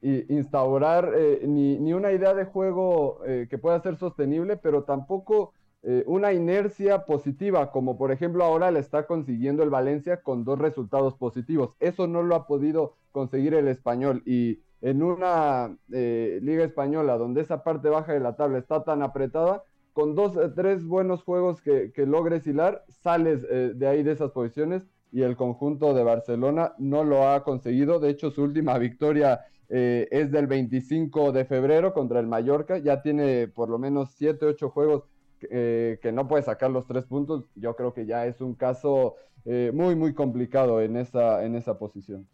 [0.00, 5.52] instaurar eh, ni, ni, una idea de juego eh, que pueda ser sostenible, pero tampoco
[5.82, 10.58] eh, una inercia positiva, como por ejemplo ahora le está consiguiendo el Valencia con dos
[10.58, 11.74] resultados positivos.
[11.80, 17.64] Eso no lo ha podido conseguir el español y en una liga española donde esa
[17.64, 22.06] parte baja de la tabla está tan apretada, con dos, tres buenos juegos que, que
[22.06, 27.28] logres hilar, sales de ahí de esas posiciones y el conjunto de Barcelona no lo
[27.28, 27.98] ha conseguido.
[27.98, 33.02] De hecho, su última victoria eh, es del 25 de febrero contra el Mallorca, ya
[33.02, 35.04] tiene por lo menos 7, 8 juegos
[35.50, 39.16] eh, que no puede sacar los tres puntos, yo creo que ya es un caso
[39.44, 42.26] eh, muy, muy complicado en esa, en esa posición.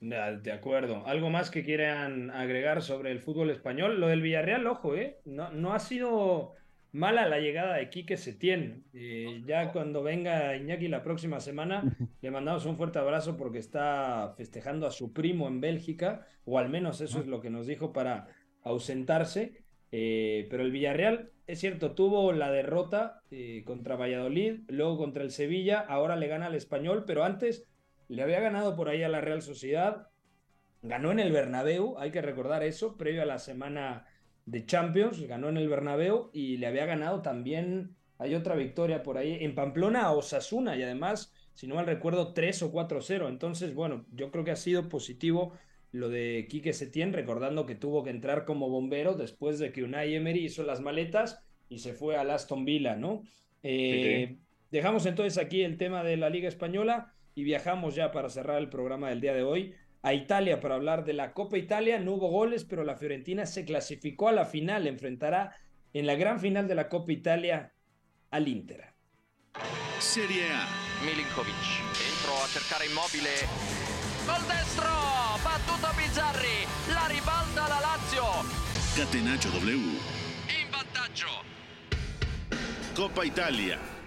[0.00, 1.06] De acuerdo.
[1.06, 4.00] ¿Algo más que quieran agregar sobre el fútbol español?
[4.00, 5.18] Lo del Villarreal, ojo, ¿eh?
[5.26, 6.54] No, no ha sido
[6.92, 8.84] mala la llegada de Quique Setién.
[8.92, 11.82] Eh, ya cuando venga Iñaki la próxima semana,
[12.20, 16.68] le mandamos un fuerte abrazo porque está festejando a su primo en Bélgica, o al
[16.68, 18.28] menos eso es lo que nos dijo para
[18.62, 19.62] ausentarse.
[19.92, 25.30] Eh, pero el Villarreal, es cierto, tuvo la derrota eh, contra Valladolid, luego contra el
[25.32, 27.66] Sevilla, ahora le gana al español, pero antes
[28.08, 30.08] le había ganado por ahí a la Real Sociedad,
[30.82, 34.06] ganó en el Bernabéu, hay que recordar eso, previo a la semana
[34.46, 39.18] de Champions, ganó en el Bernabéu y le había ganado también, hay otra victoria por
[39.18, 43.28] ahí, en Pamplona a Osasuna y además, si no mal recuerdo, 3 o 4-0.
[43.28, 45.52] Entonces, bueno, yo creo que ha sido positivo
[45.92, 50.14] lo de Quique Setién, recordando que tuvo que entrar como bombero después de que Unai
[50.14, 53.22] Emery hizo las maletas y se fue al Aston Villa, ¿no?
[53.62, 54.38] Eh,
[54.70, 58.68] dejamos entonces aquí el tema de la Liga Española y viajamos ya para cerrar el
[58.68, 61.98] programa del día de hoy a Italia para hablar de la Copa Italia.
[61.98, 64.86] No hubo goles, pero la Fiorentina se clasificó a la final.
[64.86, 65.56] Enfrentará
[65.92, 67.72] en la gran final de la Copa Italia
[68.30, 68.94] al Inter.
[69.98, 70.66] Serie A.
[71.04, 71.54] Milinkovic.
[71.54, 73.30] Entro a cercare immobile.
[74.26, 74.88] Col destro.
[75.44, 76.66] Battuto Bizzarri.
[76.92, 78.24] La ribalta la Lazio.
[78.96, 79.76] Catenaccio W.
[80.48, 81.28] In vantaggio.
[82.94, 83.99] Coppa Italia.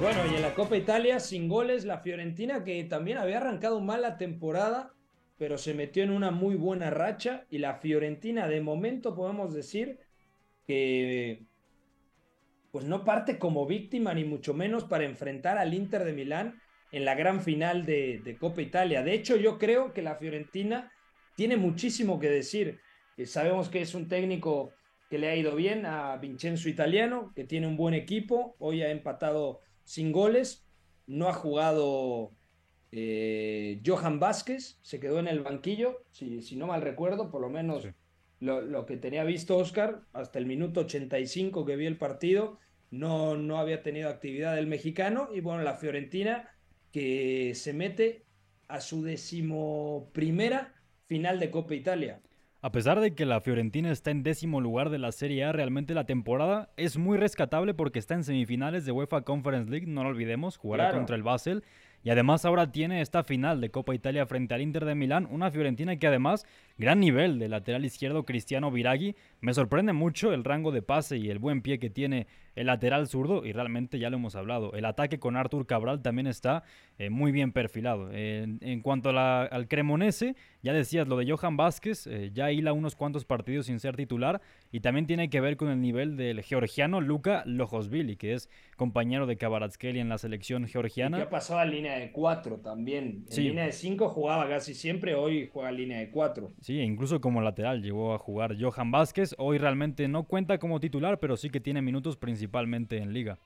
[0.00, 4.02] Bueno, y en la Copa Italia, sin goles, la Fiorentina, que también había arrancado mal
[4.02, 4.92] la temporada,
[5.38, 7.46] pero se metió en una muy buena racha.
[7.50, 9.98] Y la Fiorentina, de momento, podemos decir
[10.66, 11.46] que
[12.70, 16.60] pues no parte como víctima, ni mucho menos para enfrentar al Inter de Milán
[16.92, 19.02] en la gran final de, Copa Italia.
[19.02, 20.92] De hecho, yo creo que la Fiorentina
[21.36, 22.80] tiene muchísimo que decir.
[23.16, 24.74] Eh, sabemos que es un técnico
[25.08, 28.56] que le ha ido bien a Vincenzo Italiano, que tiene un buen equipo.
[28.58, 30.66] Hoy ha empatado sin goles.
[31.06, 32.32] No ha jugado
[32.92, 37.48] eh, Johan Vázquez, se quedó en el banquillo, si, si no mal recuerdo, por lo
[37.48, 37.88] menos
[38.40, 42.58] lo, que tenía visto Oscar, hasta el minuto 85 que vi el partido,
[42.90, 45.30] no, no había tenido actividad el mexicano.
[45.32, 46.50] Y bueno, la Fiorentina
[46.92, 48.24] que se mete
[48.68, 50.74] a su decimoprimera
[51.06, 52.20] final de Copa Italia.
[52.66, 55.94] A pesar de que la Fiorentina está en décimo lugar de la Serie A, realmente
[55.94, 60.08] la temporada es muy rescatable porque está en semifinales de UEFA Conference League, no lo
[60.08, 61.62] olvidemos, jugará contra el Basel.
[62.02, 65.52] Y además ahora tiene esta final de Copa Italia frente al Inter de Milán, una
[65.52, 66.44] Fiorentina que además,
[66.78, 69.16] gran nivel de lateral izquierdo Cristiano Viraghi.
[69.40, 73.06] Me sorprende mucho el rango de pase y el buen pie que tiene el lateral
[73.06, 74.72] zurdo y realmente ya lo hemos hablado.
[74.72, 76.64] El ataque con Artur Cabral también está
[76.98, 78.10] eh, muy bien perfilado.
[78.12, 83.24] en cuanto al Cremonese, ya decías lo de Johan Vázquez, eh, ya hila unos cuantos
[83.24, 84.40] partidos sin ser titular
[84.72, 89.26] y también tiene que ver con el nivel del georgiano Luka Lojosvili, que es compañero
[89.26, 91.18] de Kvaratskhelia en la selección georgiana.
[91.18, 93.26] Y ha pasado a línea de cuatro también.
[93.30, 96.52] En línea de cinco jugaba casi siempre, hoy juega en línea de cuatro.
[96.66, 99.36] Sí, incluso como lateral llegó a jugar Johan Vázquez.
[99.38, 103.38] Hoy realmente no cuenta como titular, pero sí que tiene minutos principalmente en liga.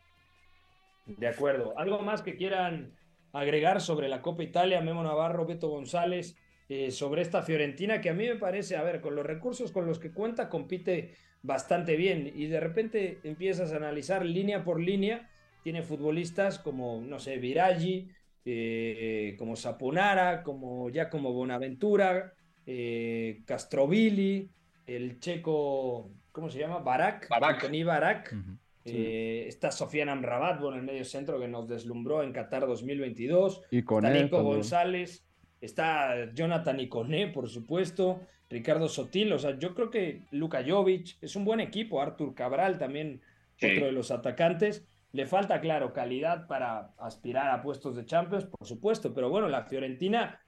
[1.04, 1.78] De acuerdo.
[1.78, 2.94] ¿Algo más que quieran
[3.34, 4.80] agregar sobre la Copa Italia?
[4.80, 6.34] Memo Navarro, Beto González,
[6.70, 9.84] eh, sobre esta Fiorentina que a mí me parece, a ver, con los recursos con
[9.84, 15.28] los que cuenta, compite bastante bien y de repente empiezas a analizar línea por línea,
[15.62, 18.08] tiene futbolistas como, no sé, Viraggi,
[18.46, 22.32] eh, como Saponara, como ya como Bonaventura,
[22.72, 24.48] eh, Castrovilli,
[24.86, 26.78] el checo, ¿cómo se llama?
[26.78, 27.68] Barak, Barak.
[27.84, 28.36] Barak.
[28.84, 33.62] Eh, está Sofía Amrabat, en el medio centro que nos deslumbró en Qatar 2022.
[33.72, 35.26] Y con está Nico González,
[35.60, 41.34] está Jonathan Iconé, por supuesto, Ricardo Sotil, o sea, yo creo que Luka Jovic es
[41.34, 43.20] un buen equipo, Artur Cabral también,
[43.56, 44.86] otro de los atacantes.
[45.12, 49.64] Le falta, claro, calidad para aspirar a puestos de Champions, por supuesto, pero bueno, la
[49.64, 50.38] Fiorentina,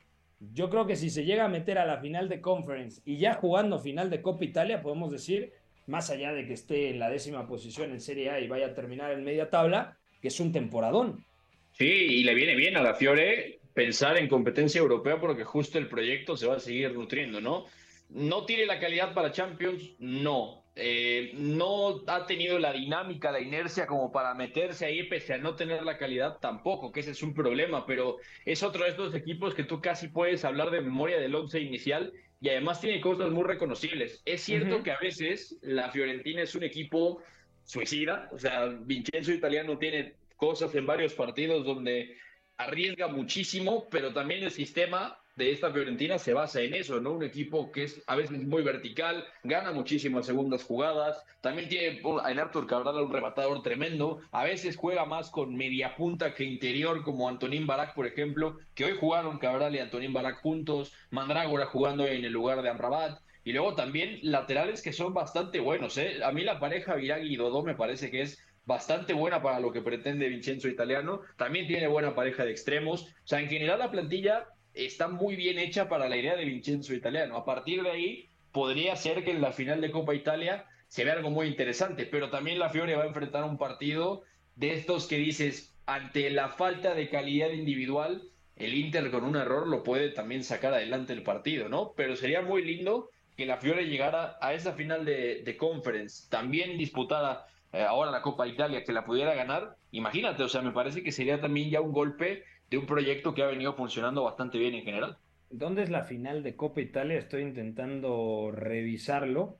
[0.52, 3.34] yo creo que si se llega a meter a la final de Conference y ya
[3.34, 5.52] jugando final de Copa Italia, podemos decir,
[5.86, 8.74] más allá de que esté en la décima posición en Serie A y vaya a
[8.74, 11.24] terminar en media tabla, que es un temporadón.
[11.72, 15.88] Sí, y le viene bien a la Fiore pensar en competencia europea porque justo el
[15.88, 17.66] proyecto se va a seguir nutriendo, ¿no?
[18.10, 19.94] ¿No tiene la calidad para Champions?
[19.98, 20.61] No.
[20.74, 25.54] Eh, no ha tenido la dinámica, la inercia como para meterse ahí, pese a no
[25.54, 28.16] tener la calidad tampoco, que ese es un problema, pero
[28.46, 32.12] es otro de estos equipos que tú casi puedes hablar de memoria del once inicial
[32.40, 34.22] y además tiene cosas muy reconocibles.
[34.24, 37.22] Es cierto que a veces la Fiorentina es un equipo
[37.64, 42.16] suicida, o sea, Vincenzo Italiano tiene cosas en varios partidos donde
[42.56, 47.12] arriesga muchísimo, pero también el sistema de esta Fiorentina se basa en eso, ¿no?
[47.12, 52.38] Un equipo que es a veces muy vertical, gana muchísimas segundas jugadas, también tiene en
[52.38, 57.28] Artur Cabral un rematador tremendo, a veces juega más con media punta que interior, como
[57.28, 62.24] Antonín Barak, por ejemplo, que hoy jugaron Cabral y Antonín Barak juntos, Mandrágora jugando en
[62.24, 66.22] el lugar de Amrabat, y luego también laterales que son bastante buenos, ¿eh?
[66.22, 69.72] A mí la pareja Viragui y Dodó me parece que es bastante buena para lo
[69.72, 71.22] que pretende Vincenzo Italiano.
[71.36, 73.02] También tiene buena pareja de extremos.
[73.02, 76.94] O sea, en general la plantilla está muy bien hecha para la idea de Vincenzo
[76.94, 77.36] Italiano.
[77.36, 81.14] A partir de ahí, podría ser que en la final de Copa Italia se vea
[81.14, 84.24] algo muy interesante, pero también la Fiore va a enfrentar un partido
[84.56, 88.22] de estos que dices, ante la falta de calidad individual,
[88.56, 91.94] el Inter con un error lo puede también sacar adelante el partido, ¿no?
[91.96, 96.76] Pero sería muy lindo que la Fiore llegara a esa final de, de conference, también
[96.76, 101.02] disputada eh, ahora la Copa Italia, que la pudiera ganar, imagínate, o sea, me parece
[101.02, 104.74] que sería también ya un golpe de un proyecto que ha venido funcionando bastante bien
[104.74, 105.18] en general.
[105.50, 107.18] ¿Dónde es la final de Copa Italia?
[107.18, 109.58] Estoy intentando revisarlo,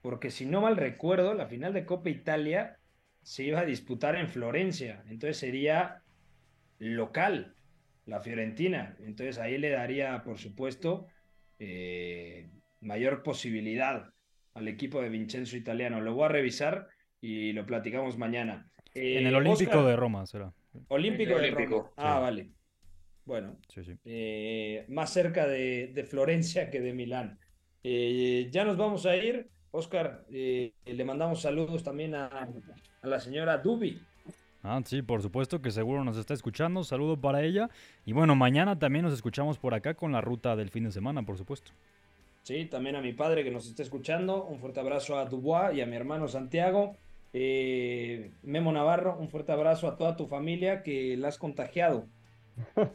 [0.00, 2.78] porque si no mal recuerdo, la final de Copa Italia
[3.22, 6.02] se iba a disputar en Florencia, entonces sería
[6.78, 7.54] local,
[8.06, 11.08] la Fiorentina, entonces ahí le daría, por supuesto,
[11.58, 12.48] eh,
[12.80, 14.14] mayor posibilidad
[14.54, 16.00] al equipo de Vincenzo Italiano.
[16.00, 16.88] Lo voy a revisar
[17.20, 18.70] y lo platicamos mañana.
[18.94, 20.54] en el eh, Olímpico de Roma será.
[20.88, 21.90] Olímpico de Roma.
[21.96, 22.50] Ah, vale.
[23.24, 23.56] Bueno,
[24.04, 27.38] eh, más cerca de, Florencia que de Milán.
[27.82, 29.48] Eh, ya nos vamos a ir.
[29.72, 34.00] Oscar, le mandamos saludos también a, a, la señora Dubi.
[34.62, 36.82] Ah, sí, por supuesto que seguro nos está escuchando.
[36.82, 37.68] Saludo para ella.
[38.04, 41.22] Y bueno, mañana también nos escuchamos por acá con la ruta del fin de semana,
[41.22, 41.72] por supuesto.
[42.42, 44.44] Sí, también a mi padre que nos está escuchando.
[44.44, 46.96] Un fuerte abrazo a Dubois y a mi hermano Santiago.
[47.38, 52.06] Eh, Memo Navarro, un fuerte abrazo a toda tu familia que la has contagiado.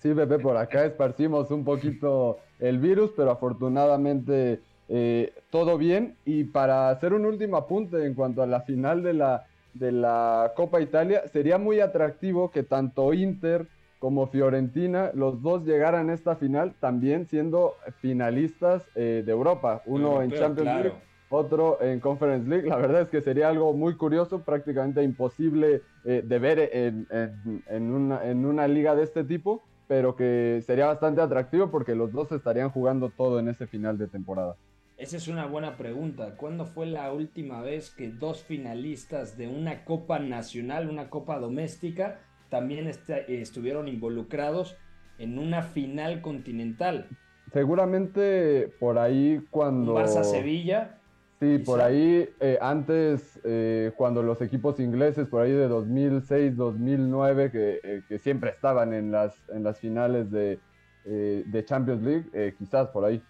[0.00, 6.14] Sí, Pepe, por acá esparcimos un poquito el virus, pero afortunadamente eh, todo bien.
[6.24, 10.52] Y para hacer un último apunte en cuanto a la final de la, de la
[10.54, 13.66] Copa Italia, sería muy atractivo que tanto Inter
[13.98, 19.82] como Fiorentina, los dos llegaran a esta final también siendo finalistas eh, de Europa.
[19.84, 22.68] Uno en Champions League otro en Conference League.
[22.68, 28.68] La verdad es que sería algo muy curioso, prácticamente imposible eh, de ver en, una,
[28.68, 33.38] liga de este tipo, pero que sería bastante atractivo porque los dos estarían jugando todo
[33.38, 34.56] en ese final de temporada.
[34.96, 36.34] Esa es una buena pregunta.
[36.36, 42.18] ¿Cuándo fue la última vez que dos finalistas de una Copa Nacional, una Copa Doméstica,
[42.48, 42.88] también
[43.28, 44.76] estuvieron involucrados
[45.18, 47.06] en una final continental?
[47.52, 49.94] Seguramente por ahí cuando...
[49.94, 50.97] Barça-Sevilla
[51.40, 57.52] Sí, por ahí, eh, antes, eh, cuando los equipos ingleses, por ahí de 2006, 2009,
[57.52, 60.58] que, eh, que siempre estaban en las, en las finales de,
[61.04, 63.22] de Champions League, quizás por ahí.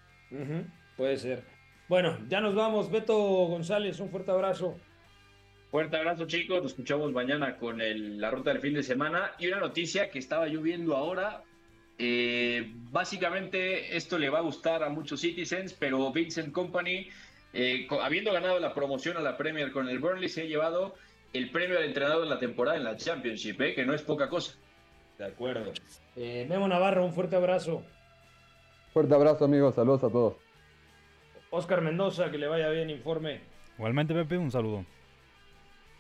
[0.96, 1.44] Puede ser.
[1.86, 2.90] Bueno, ya nos vamos.
[2.90, 4.76] Beto González, un fuerte abrazo.
[5.70, 6.60] Fuerte abrazo, chicos.
[6.60, 9.32] Nos escuchamos mañana con la ruta del fin de semana.
[9.38, 11.44] Y una noticia que estaba lloviendo ahora.
[12.90, 17.06] básicamente, esto le va a gustar a muchos citizens, pero Vincent Company
[17.52, 20.94] eh, habiendo ganado la promoción a la Premier con el Burnley, se ha llevado
[21.32, 23.74] el premio al entrenador de la temporada en la Championship, ¿eh?
[23.74, 24.56] que no es poca cosa.
[25.18, 25.72] De acuerdo.
[26.16, 27.82] Eh, Memo Navarro, un fuerte abrazo.
[28.92, 29.74] Fuerte abrazo, amigos.
[29.74, 30.36] Saludos a todos.
[31.50, 33.40] Oscar Mendoza, que le vaya bien, informe.
[33.76, 34.84] Igualmente, Pepe, un saludo.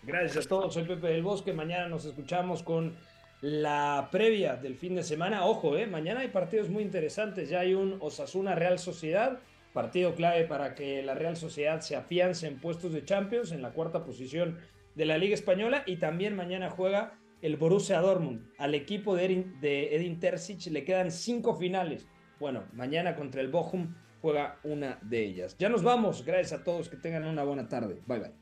[0.02, 0.74] Gracias a todos.
[0.74, 1.52] Soy Pepe del Bosque.
[1.52, 2.96] Mañana nos escuchamos con
[3.40, 5.46] la previa del fin de semana.
[5.46, 7.48] Ojo, eh, mañana hay partidos muy interesantes.
[7.48, 9.40] Ya hay un Osasuna Real Sociedad
[9.78, 13.70] partido clave para que la Real Sociedad se afiance en puestos de Champions, en la
[13.70, 14.58] cuarta posición
[14.96, 18.50] de la Liga Española, y también mañana juega el Borussia Dortmund.
[18.58, 22.08] Al equipo de Edin, de Edin Terzic le quedan cinco finales.
[22.40, 25.56] Bueno, mañana contra el Bochum juega una de ellas.
[25.60, 26.24] Ya nos vamos.
[26.24, 26.88] Gracias a todos.
[26.88, 28.02] Que tengan una buena tarde.
[28.04, 28.32] Bye bye.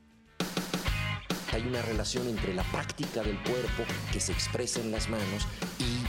[1.53, 5.96] Hay una relación entre la práctica del cuerpo que se expresa en las manos y